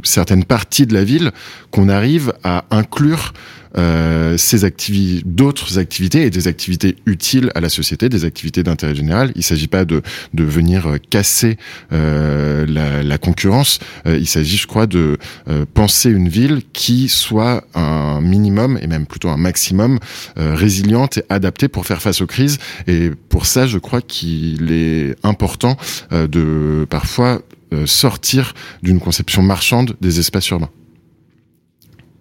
certaines 0.03 0.45
parties 0.45 0.85
de 0.85 0.93
la 0.93 1.03
ville 1.03 1.31
qu'on 1.71 1.89
arrive 1.89 2.33
à 2.43 2.65
inclure 2.71 3.33
euh, 3.77 4.37
ces 4.37 4.63
activités, 4.63 5.23
d'autres 5.25 5.79
activités 5.79 6.23
et 6.23 6.29
des 6.29 6.47
activités 6.47 6.95
utiles 7.05 7.51
à 7.55 7.61
la 7.61 7.69
société, 7.69 8.09
des 8.09 8.25
activités 8.25 8.63
d'intérêt 8.63 8.95
général. 8.95 9.31
Il 9.35 9.39
ne 9.39 9.43
s'agit 9.43 9.67
pas 9.67 9.85
de, 9.85 10.01
de 10.33 10.43
venir 10.43 10.97
casser 11.09 11.57
euh, 11.91 12.65
la, 12.67 13.03
la, 13.03 13.17
concurrence. 13.17 13.79
Euh, 14.07 14.17
il 14.17 14.27
s'agit, 14.27 14.57
je 14.57 14.67
crois, 14.67 14.87
de 14.87 15.17
euh, 15.49 15.65
penser 15.73 16.09
une 16.09 16.29
ville 16.29 16.61
qui 16.71 17.09
soit 17.09 17.65
un 17.73 18.21
minimum 18.21 18.79
et 18.81 18.87
même 18.87 19.05
plutôt 19.05 19.29
un 19.29 19.37
maximum 19.37 19.99
euh, 20.37 20.55
résiliente 20.55 21.17
et 21.17 21.23
adaptée 21.29 21.67
pour 21.67 21.85
faire 21.85 22.01
face 22.01 22.21
aux 22.21 22.27
crises. 22.27 22.59
Et 22.87 23.11
pour 23.29 23.45
ça, 23.45 23.67
je 23.67 23.77
crois 23.77 24.01
qu'il 24.01 24.71
est 24.71 25.15
important 25.23 25.77
de 26.11 26.85
parfois 26.89 27.41
sortir 27.85 28.53
d'une 28.83 28.99
conception 28.99 29.41
marchande 29.41 29.95
des 30.01 30.19
espaces 30.19 30.49
urbains. 30.49 30.69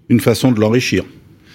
Une 0.08 0.20
façon 0.20 0.52
de 0.52 0.60
l'enrichir 0.60 1.04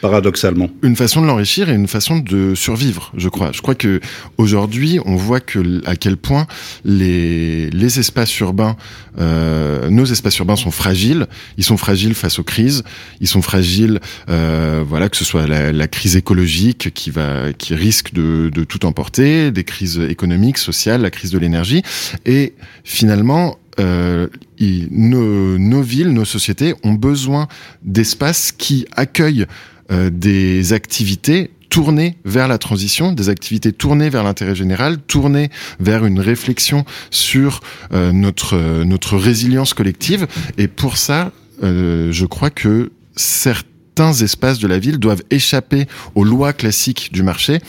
paradoxalement. 0.01 0.69
Une 0.81 0.95
façon 0.95 1.21
de 1.21 1.27
l'enrichir 1.27 1.69
et 1.69 1.73
une 1.73 1.87
façon 1.87 2.19
de 2.19 2.55
survivre, 2.55 3.11
je 3.17 3.29
crois. 3.29 3.51
Je 3.51 3.61
crois 3.61 3.75
que 3.75 3.99
aujourd'hui, 4.37 4.99
on 5.05 5.15
voit 5.15 5.39
que 5.39 5.81
à 5.85 5.95
quel 5.95 6.17
point 6.17 6.47
les 6.85 7.69
les 7.71 7.99
espaces 7.99 8.37
urbains, 8.39 8.77
euh, 9.19 9.89
nos 9.89 10.05
espaces 10.05 10.37
urbains 10.37 10.55
sont 10.55 10.71
fragiles. 10.71 11.27
Ils 11.57 11.63
sont 11.63 11.77
fragiles 11.77 12.13
face 12.13 12.39
aux 12.39 12.43
crises. 12.43 12.83
Ils 13.19 13.27
sont 13.27 13.41
fragiles, 13.41 13.99
euh, 14.29 14.83
voilà, 14.87 15.09
que 15.09 15.17
ce 15.17 15.25
soit 15.25 15.47
la, 15.47 15.71
la, 15.71 15.87
crise 15.87 16.15
écologique 16.15 16.93
qui 16.93 17.09
va, 17.11 17.51
qui 17.53 17.75
risque 17.75 18.13
de, 18.13 18.49
de 18.53 18.63
tout 18.63 18.85
emporter, 18.85 19.51
des 19.51 19.63
crises 19.63 19.99
économiques, 19.99 20.57
sociales, 20.57 21.01
la 21.01 21.11
crise 21.11 21.31
de 21.31 21.39
l'énergie, 21.39 21.83
et 22.25 22.53
finalement, 22.83 23.57
euh, 23.79 24.27
nos, 24.59 25.57
nos, 25.57 25.81
villes, 25.81 26.09
nos 26.09 26.25
sociétés 26.25 26.75
ont 26.83 26.93
besoin 26.93 27.47
d'espaces 27.83 28.51
qui 28.51 28.85
accueillent 28.95 29.45
euh, 29.91 30.09
des 30.11 30.73
activités 30.73 31.51
tournées 31.69 32.17
vers 32.25 32.47
la 32.47 32.57
transition, 32.57 33.11
des 33.11 33.29
activités 33.29 33.71
tournées 33.71 34.09
vers 34.09 34.23
l'intérêt 34.23 34.55
général, 34.55 34.97
tournées 34.99 35.49
vers 35.79 36.05
une 36.05 36.19
réflexion 36.19 36.83
sur 37.11 37.61
euh, 37.93 38.11
notre 38.11 38.83
notre 38.83 39.17
résilience 39.17 39.73
collective. 39.73 40.27
Et 40.57 40.67
pour 40.67 40.97
ça, 40.97 41.31
euh, 41.63 42.11
je 42.11 42.25
crois 42.25 42.49
que 42.49 42.91
certains 43.15 43.69
certains 43.99 44.23
espaces 44.23 44.59
de 44.59 44.67
la 44.67 44.79
ville 44.79 44.97
doivent 44.97 45.23
échapper 45.29 45.85
aux 46.15 46.23
lois 46.23 46.53
classiques 46.53 47.11
du 47.11 47.21
marché 47.21 47.59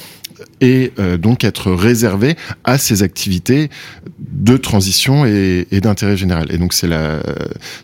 et 0.60 0.92
euh, 0.98 1.16
donc 1.16 1.44
être 1.44 1.72
réservés 1.72 2.36
à 2.64 2.78
ces 2.78 3.02
activités 3.02 3.70
de 4.18 4.56
transition 4.56 5.24
et, 5.24 5.66
d'intérêt 5.80 6.16
général. 6.16 6.52
Et 6.52 6.58
donc 6.58 6.72
c'est 6.72 6.86
la, 6.86 7.20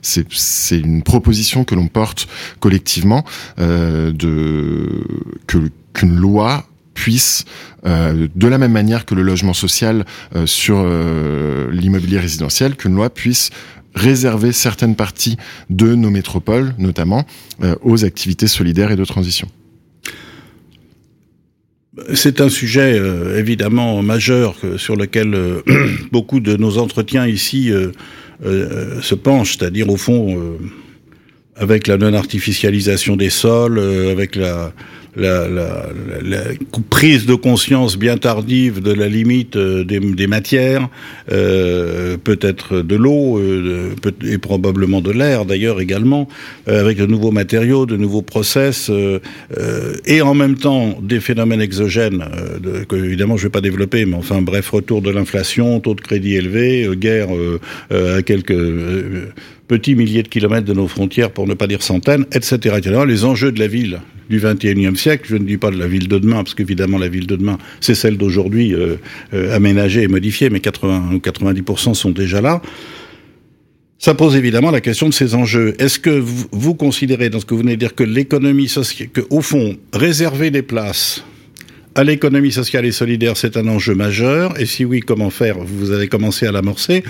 c'est, 0.02 0.78
une 0.78 1.02
proposition 1.02 1.64
que 1.64 1.75
l'on 1.75 1.88
porte 1.88 2.28
collectivement 2.60 3.25
euh, 3.58 4.12
de 4.12 5.04
que 5.46 5.58
qu'une 5.92 6.16
loi 6.16 6.66
puisse, 6.94 7.44
euh, 7.86 8.28
de 8.34 8.48
la 8.48 8.58
même 8.58 8.72
manière 8.72 9.04
que 9.04 9.14
le 9.14 9.22
logement 9.22 9.54
social 9.54 10.04
euh, 10.34 10.46
sur 10.46 10.84
l'immobilier 11.70 12.18
résidentiel, 12.18 12.76
qu'une 12.76 12.94
loi 12.94 13.10
puisse 13.10 13.50
réserver 13.94 14.52
certaines 14.52 14.94
parties 14.94 15.36
de 15.70 15.94
nos 15.94 16.10
métropoles, 16.10 16.75
notamment, 16.76 17.25
aux 17.80 18.04
activités 18.04 18.46
solidaires 18.46 18.90
et 18.90 18.96
de 18.96 19.06
transition. 19.06 19.48
C'est 22.15 22.41
un 22.41 22.49
sujet 22.49 23.00
évidemment 23.38 24.03
majeur 24.03 24.57
sur 24.76 24.97
lequel 24.97 25.35
beaucoup 26.12 26.41
de 26.41 26.57
nos 26.57 26.79
entretiens 26.79 27.26
ici 27.26 27.73
se 28.43 29.15
penchent, 29.15 29.57
c'est-à-dire 29.59 29.88
au 29.88 29.97
fond 29.97 30.59
avec 31.57 31.87
la 31.87 31.97
non-artificialisation 31.97 33.17
des 33.17 33.31
sols, 33.31 33.79
avec 33.79 34.37
la, 34.37 34.75
la, 35.16 35.49
la, 35.49 35.87
la, 36.23 36.40
prise 36.90 37.26
de 37.26 37.35
conscience 37.35 37.96
bien 37.96 38.16
tardive 38.18 38.80
de 38.80 38.92
la 38.92 39.08
limite 39.08 39.56
euh, 39.56 39.85
des, 39.85 39.99
des 39.99 40.26
matières, 40.26 40.88
euh, 41.32 42.16
peut-être 42.23 42.82
de 42.82 42.96
l'eau 42.96 43.38
euh, 43.38 43.94
et 44.25 44.38
probablement 44.38 45.00
de 45.00 45.11
l'air 45.11 45.44
d'ailleurs 45.44 45.80
également, 45.80 46.28
euh, 46.68 46.80
avec 46.80 46.99
de 46.99 47.06
nouveaux 47.06 47.30
matériaux, 47.30 47.87
de 47.87 47.96
nouveaux 47.96 48.23
process, 48.23 48.90
euh, 48.90 49.18
et 50.04 50.20
en 50.23 50.35
même 50.35 50.56
temps 50.56 50.99
des 51.02 51.20
phénomènes 51.20 51.61
exogènes 51.61 52.25
que 52.88 52.96
évidemment 52.96 53.37
je 53.37 53.42
ne 53.44 53.49
vais 53.49 53.52
pas 53.52 53.61
développer, 53.61 54.04
mais 54.04 54.16
enfin 54.16 54.42
bref, 54.42 54.70
retour 54.70 55.02
de 55.02 55.11
l'inflation, 55.11 55.80
taux 55.80 55.94
de 55.94 56.00
crédit 56.00 56.37
élevé, 56.37 56.88
guerre 56.96 57.28
à 57.90 58.23
quelques 58.23 58.54
petits 59.68 59.94
milliers 59.94 60.23
de 60.23 60.28
kilomètres 60.28 60.66
de 60.66 60.73
nos 60.73 60.88
frontières, 60.88 61.30
pour 61.30 61.46
ne 61.46 61.54
pas 61.54 61.66
dire 61.66 61.82
centaines, 61.82 62.26
etc. 62.32 62.76
etc. 62.78 63.02
Les 63.06 63.25
enjeux 63.25 63.52
de 63.52 63.58
la 63.58 63.66
ville 63.66 64.00
du 64.30 64.40
XXIe 64.40 64.96
siècle, 64.96 65.25
je 65.28 65.37
ne 65.37 65.44
dis 65.44 65.56
pas 65.56 65.70
de 65.70 65.78
la 65.78 65.87
ville 65.87 66.08
de 66.08 66.18
demain, 66.18 66.37
parce 66.37 66.54
qu'évidemment 66.54 66.99
la 66.99 67.08
ville 67.08 67.26
de 67.26 67.37
demain, 67.37 67.58
c'est 67.80 67.94
celle 67.94 68.16
d'aujourd'hui 68.16 68.75
euh, 68.75 68.96
euh, 69.35 69.54
aménagée 69.54 70.02
et 70.02 70.08
modifiée, 70.08 70.50
mais 70.50 70.61
80 70.61 71.11
ou 71.14 71.18
90% 71.18 71.94
sont 71.94 72.11
déjà 72.11 72.40
là. 72.40 72.61
Ça 73.99 74.14
pose 74.14 74.37
évidemment 74.37 74.70
la 74.70 74.80
question 74.80 75.08
de 75.08 75.14
ces 75.14 75.35
enjeux. 75.35 75.75
Est-ce 75.78 75.99
que 75.99 76.11
vous, 76.11 76.75
considérez, 76.75 77.30
dans 77.30 77.40
ce 77.40 77.46
que 77.46 77.54
vous 77.54 77.61
venez 77.61 77.76
de 77.76 77.80
dire, 77.80 77.94
que 77.94 78.04
l'économie 78.04 78.68
sociale, 78.68 79.08
que 79.08 79.23
au 79.30 79.40
fond, 79.40 79.76
réserver 79.92 80.50
des 80.50 80.62
places 80.62 81.25
à 81.94 82.04
l'économie 82.04 82.52
sociale 82.52 82.85
et 82.85 82.92
solidaire, 82.92 83.38
c'est 83.38 83.56
un 83.56 83.66
enjeu 83.68 83.94
majeur? 83.94 84.61
Et 84.61 84.66
si 84.66 84.85
oui, 84.85 85.00
comment 85.00 85.30
faire? 85.30 85.56
Vous 85.58 85.92
avez 85.92 86.08
commencé 86.08 86.46
à 86.46 86.52
l'amorcer 86.52 87.04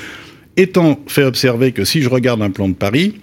étant 0.57 1.01
fait 1.07 1.25
observer 1.25 1.73
que 1.73 1.85
si 1.85 2.03
je 2.03 2.09
regarde 2.09 2.43
un 2.43 2.51
plan 2.51 2.69
de 2.69 2.75
Paris, 2.75 3.17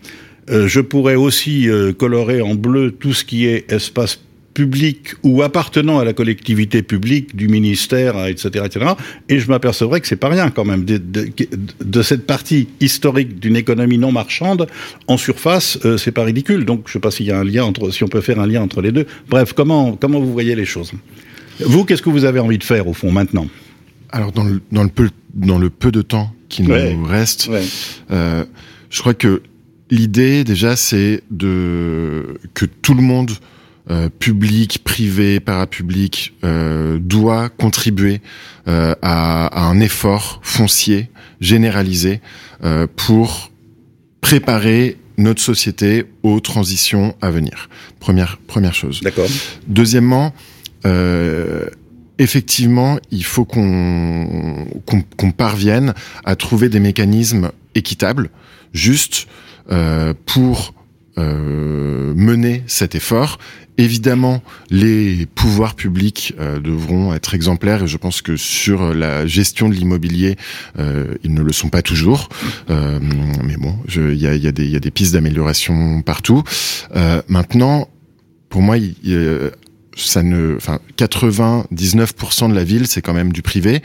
euh, 0.50 0.68
je 0.68 0.82
pourrais 0.82 1.16
aussi 1.16 1.70
euh, 1.70 1.94
colorer 1.94 2.42
en 2.42 2.56
bleu 2.56 2.92
tout 2.92 3.14
ce 3.14 3.24
qui 3.24 3.46
est 3.46 3.72
espace 3.72 4.20
public 4.54 5.16
ou 5.24 5.42
appartenant 5.42 6.00
à 6.00 6.06
la 6.06 6.14
collectivité 6.14 6.84
publique 6.84 7.36
du 7.36 7.48
ministère, 7.48 8.28
etc., 8.28 8.66
etc. 8.66 8.92
Et 9.30 9.40
je 9.40 9.48
m'apercevrais 9.48 10.00
que 10.00 10.08
c'est 10.08 10.16
pas 10.16 10.30
rien 10.30 10.52
quand 10.52 10.66
même 10.66 10.86
de, 10.86 12.02
cette 12.02 12.28
partie 12.28 12.68
historique 12.80 13.40
d'une 13.40 13.56
économie 13.56 13.98
non 13.98 14.12
marchande 14.12 14.68
en 15.08 15.18
surface, 15.18 15.80
euh, 15.86 15.98
c'est 15.98 16.12
pas 16.12 16.24
ridicule. 16.24 16.66
Donc 16.66 16.84
je 16.88 16.94
sais 16.94 17.00
pas 17.00 17.10
s'il 17.10 17.26
y 17.26 17.32
a 17.32 17.40
un 17.40 17.44
lien 17.44 17.64
entre, 17.64 17.90
si 17.90 18.04
on 18.04 18.08
peut 18.08 18.22
faire 18.22 18.40
un 18.40 18.48
lien 18.48 18.62
entre 18.62 18.82
les 18.82 18.92
deux. 18.92 19.08
Bref, 19.30 19.54
comment 19.54 19.96
comment 19.96 20.20
vous 20.20 20.32
voyez 20.32 20.56
les 20.56 20.66
choses? 20.66 20.92
Vous, 21.60 21.86
qu'est-ce 21.86 22.02
que 22.02 22.10
vous 22.10 22.26
avez 22.26 22.40
envie 22.40 22.58
de 22.58 22.64
faire 22.64 22.88
au 22.88 22.94
fond 22.94 23.12
maintenant? 23.12 23.48
Alors 24.12 24.32
dans 24.32 24.44
le 24.44 24.90
peu 24.90 25.10
dans 25.34 25.58
le 25.58 25.72
peu 25.72 25.92
de 25.92 26.04
temps 26.04 26.32
qui 26.54 26.64
nous 26.64 27.06
reste. 27.06 27.50
Euh, 28.12 28.46
je 28.90 29.00
crois 29.00 29.14
que 29.14 29.42
l'idée 29.90 30.44
déjà 30.44 30.76
c'est 30.76 31.24
de 31.32 32.38
que 32.54 32.66
tout 32.66 32.94
le 32.94 33.02
monde 33.02 33.32
euh, 33.92 34.08
public, 34.08 34.82
privé, 34.86 35.42
parapublic, 35.42 36.34
euh, 36.46 37.00
doit 37.02 37.50
contribuer 37.50 38.22
euh, 38.70 38.96
à, 39.02 39.48
à, 39.48 39.66
un 39.66 39.82
effort 39.82 40.40
foncier 40.42 41.10
généralisé 41.42 42.22
pour 42.96 43.52
préparer 44.22 44.96
notre 45.18 45.42
société 45.42 46.06
aux 46.24 46.40
transitions 46.40 47.14
à 47.22 47.30
venir. 47.30 47.68
Première 48.00 48.38
première 48.48 48.74
chose. 48.74 49.02
D'accord. 49.02 49.28
Deuxièmement, 49.68 50.34
effectivement, 52.24 52.98
il 53.12 53.24
faut 53.24 53.46
qu'on 53.46 54.66
parvienne 55.36 55.94
à 56.24 56.36
trouver 56.36 56.70
des 56.70 56.80
mécanismes 56.80 57.52
équitables, 57.76 58.30
justes, 58.74 59.28
euh, 59.72 60.14
pour 60.26 60.74
euh, 61.18 62.14
mener 62.16 62.64
cet 62.68 62.96
effort. 62.96 63.40
Évidemment, 63.78 64.42
les 64.70 65.26
pouvoirs 65.26 65.76
publics 65.76 66.34
euh, 66.40 66.60
devront 66.60 67.14
être 67.14 67.34
exemplaires 67.36 67.84
et 67.84 67.88
je 67.88 67.98
pense 67.98 68.22
que 68.22 68.38
sur 68.38 68.94
la 68.94 69.26
gestion 69.26 69.68
de 69.68 69.74
l'immobilier, 69.74 70.38
ils 70.78 71.34
ne 71.34 71.42
le 71.42 71.52
sont 71.52 71.70
pas 71.70 71.82
toujours. 71.82 72.30
Mais 72.70 73.58
bon, 73.58 73.78
il 73.96 74.16
y 74.16 74.28
a, 74.28 74.36
y, 74.36 74.48
a 74.48 74.52
des 74.52 74.92
pistes 74.92 75.14
d'amélioration 75.14 76.02
partout. 76.02 76.44
Maintenant, 77.28 77.90
pour 78.50 78.62
moi, 78.62 78.78
ça 79.96 80.24
ne, 80.24 80.56
enfin, 80.56 80.80
99% 80.98 82.50
de 82.50 82.56
la 82.56 82.64
ville, 82.64 82.88
c'est 82.88 83.02
quand 83.02 83.14
même 83.14 83.32
du 83.32 83.42
privé. 83.42 83.82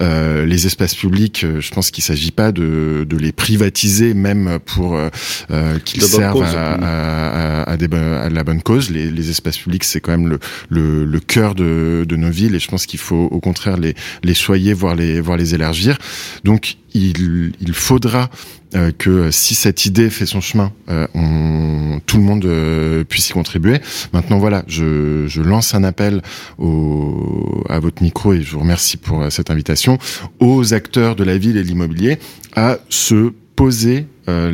Euh, 0.00 0.44
les 0.46 0.66
espaces 0.66 0.94
publics, 0.94 1.44
euh, 1.44 1.60
je 1.60 1.70
pense 1.70 1.90
qu'il 1.90 2.04
s'agit 2.04 2.30
pas 2.30 2.52
de, 2.52 3.06
de 3.08 3.16
les 3.16 3.32
privatiser, 3.32 4.14
même 4.14 4.58
pour 4.64 4.96
euh, 4.96 5.08
euh 5.50 5.78
qu'ils 5.78 6.02
servent 6.02 6.42
à, 6.42 6.74
à, 6.74 7.70
à, 7.70 7.76
des, 7.76 7.88
à, 7.94 8.28
la 8.28 8.44
bonne 8.44 8.62
cause. 8.62 8.90
Les, 8.90 9.10
les 9.10 9.30
espaces 9.30 9.58
publics, 9.58 9.84
c'est 9.84 10.00
quand 10.00 10.12
même 10.12 10.28
le, 10.28 10.38
le, 10.68 11.04
le 11.04 11.20
cœur 11.20 11.54
de, 11.54 12.04
de, 12.08 12.16
nos 12.16 12.30
villes, 12.30 12.54
et 12.54 12.58
je 12.58 12.68
pense 12.68 12.86
qu'il 12.86 13.00
faut 13.00 13.28
au 13.30 13.40
contraire 13.40 13.76
les, 13.76 13.94
les 14.22 14.34
soyer, 14.34 14.72
voire 14.72 14.94
les, 14.94 15.20
voire 15.20 15.36
les 15.36 15.54
élargir. 15.54 15.98
Donc, 16.44 16.76
il, 16.94 17.52
il 17.60 17.74
faudra 17.74 18.30
euh, 18.74 18.90
que 18.90 19.30
si 19.30 19.54
cette 19.54 19.86
idée 19.86 20.10
fait 20.10 20.26
son 20.26 20.40
chemin, 20.40 20.72
euh, 20.88 21.06
on, 21.14 22.00
tout 22.04 22.16
le 22.16 22.22
monde 22.22 22.44
euh, 22.44 23.04
puisse 23.04 23.30
y 23.30 23.32
contribuer. 23.32 23.80
Maintenant, 24.12 24.38
voilà, 24.38 24.64
je, 24.66 25.26
je 25.28 25.40
lance 25.46 25.74
un 25.74 25.84
appel 25.84 26.22
au, 26.58 27.64
à 27.68 27.78
votre 27.78 28.02
micro 28.02 28.32
et 28.32 28.42
je 28.42 28.52
vous 28.52 28.60
remercie 28.60 28.96
pour 28.96 29.22
euh, 29.22 29.30
cette 29.30 29.50
invitation 29.50 29.98
aux 30.40 30.74
acteurs 30.74 31.16
de 31.16 31.24
la 31.24 31.38
ville 31.38 31.56
et 31.56 31.62
de 31.62 31.68
l'immobilier 31.68 32.18
à 32.54 32.78
se 32.88 33.32
poser 33.56 34.06
euh, 34.28 34.50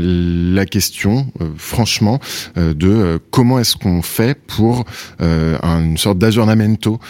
la 0.54 0.64
question, 0.64 1.26
euh, 1.40 1.48
franchement, 1.56 2.20
euh, 2.56 2.72
de 2.72 3.20
comment 3.30 3.58
est-ce 3.58 3.76
qu'on 3.76 4.00
fait 4.00 4.38
pour 4.46 4.84
une 5.20 5.96
sorte 5.96 6.18
d'aggiornamento 6.18 7.00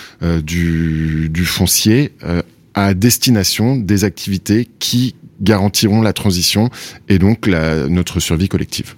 du, 0.43 1.29
du 1.29 1.45
foncier 1.45 2.13
à 2.75 2.95
destination 2.95 3.77
des 3.77 4.05
activités 4.05 4.69
qui 4.79 5.15
garantiront 5.41 6.01
la 6.01 6.13
transition 6.13 6.71
et 7.09 7.19
donc 7.19 7.47
la, 7.47 7.89
notre 7.89 8.21
survie 8.21 8.49
collective. 8.49 8.95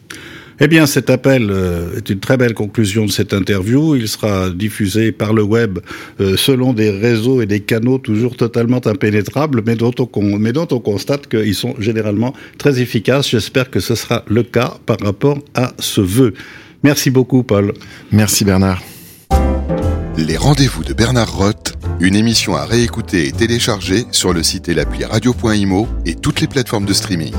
Eh 0.60 0.68
bien, 0.68 0.86
cet 0.86 1.10
appel 1.10 1.48
euh, 1.50 1.96
est 1.96 2.08
une 2.10 2.20
très 2.20 2.36
belle 2.36 2.54
conclusion 2.54 3.06
de 3.06 3.10
cette 3.10 3.32
interview. 3.32 3.96
Il 3.96 4.08
sera 4.08 4.50
diffusé 4.50 5.10
par 5.10 5.32
le 5.32 5.42
web 5.42 5.80
euh, 6.20 6.36
selon 6.36 6.72
des 6.72 6.90
réseaux 6.90 7.42
et 7.42 7.46
des 7.46 7.60
canaux 7.60 7.98
toujours 7.98 8.36
totalement 8.36 8.80
impénétrables, 8.86 9.62
mais 9.66 9.74
dont 9.74 9.92
on, 9.98 10.38
mais 10.38 10.52
dont 10.52 10.68
on 10.70 10.78
constate 10.78 11.26
qu'ils 11.26 11.54
sont 11.54 11.74
généralement 11.80 12.34
très 12.58 12.80
efficaces. 12.80 13.30
J'espère 13.30 13.70
que 13.70 13.80
ce 13.80 13.94
sera 13.94 14.24
le 14.28 14.44
cas 14.44 14.74
par 14.86 14.98
rapport 15.00 15.38
à 15.54 15.72
ce 15.78 16.00
vœu. 16.00 16.34
Merci 16.84 17.10
beaucoup, 17.10 17.42
Paul. 17.42 17.72
Merci, 18.12 18.44
Bernard. 18.44 18.82
Les 20.16 20.36
rendez-vous 20.36 20.84
de 20.84 20.92
Bernard 20.92 21.36
Roth, 21.36 21.74
une 21.98 22.14
émission 22.14 22.54
à 22.54 22.64
réécouter 22.64 23.26
et 23.26 23.32
télécharger 23.32 24.04
sur 24.12 24.32
le 24.32 24.44
site 24.44 24.68
et 24.68 24.74
l'appli 24.74 25.04
radio.imo 25.04 25.88
et 26.06 26.14
toutes 26.14 26.40
les 26.40 26.46
plateformes 26.46 26.84
de 26.84 26.92
streaming. 26.92 27.34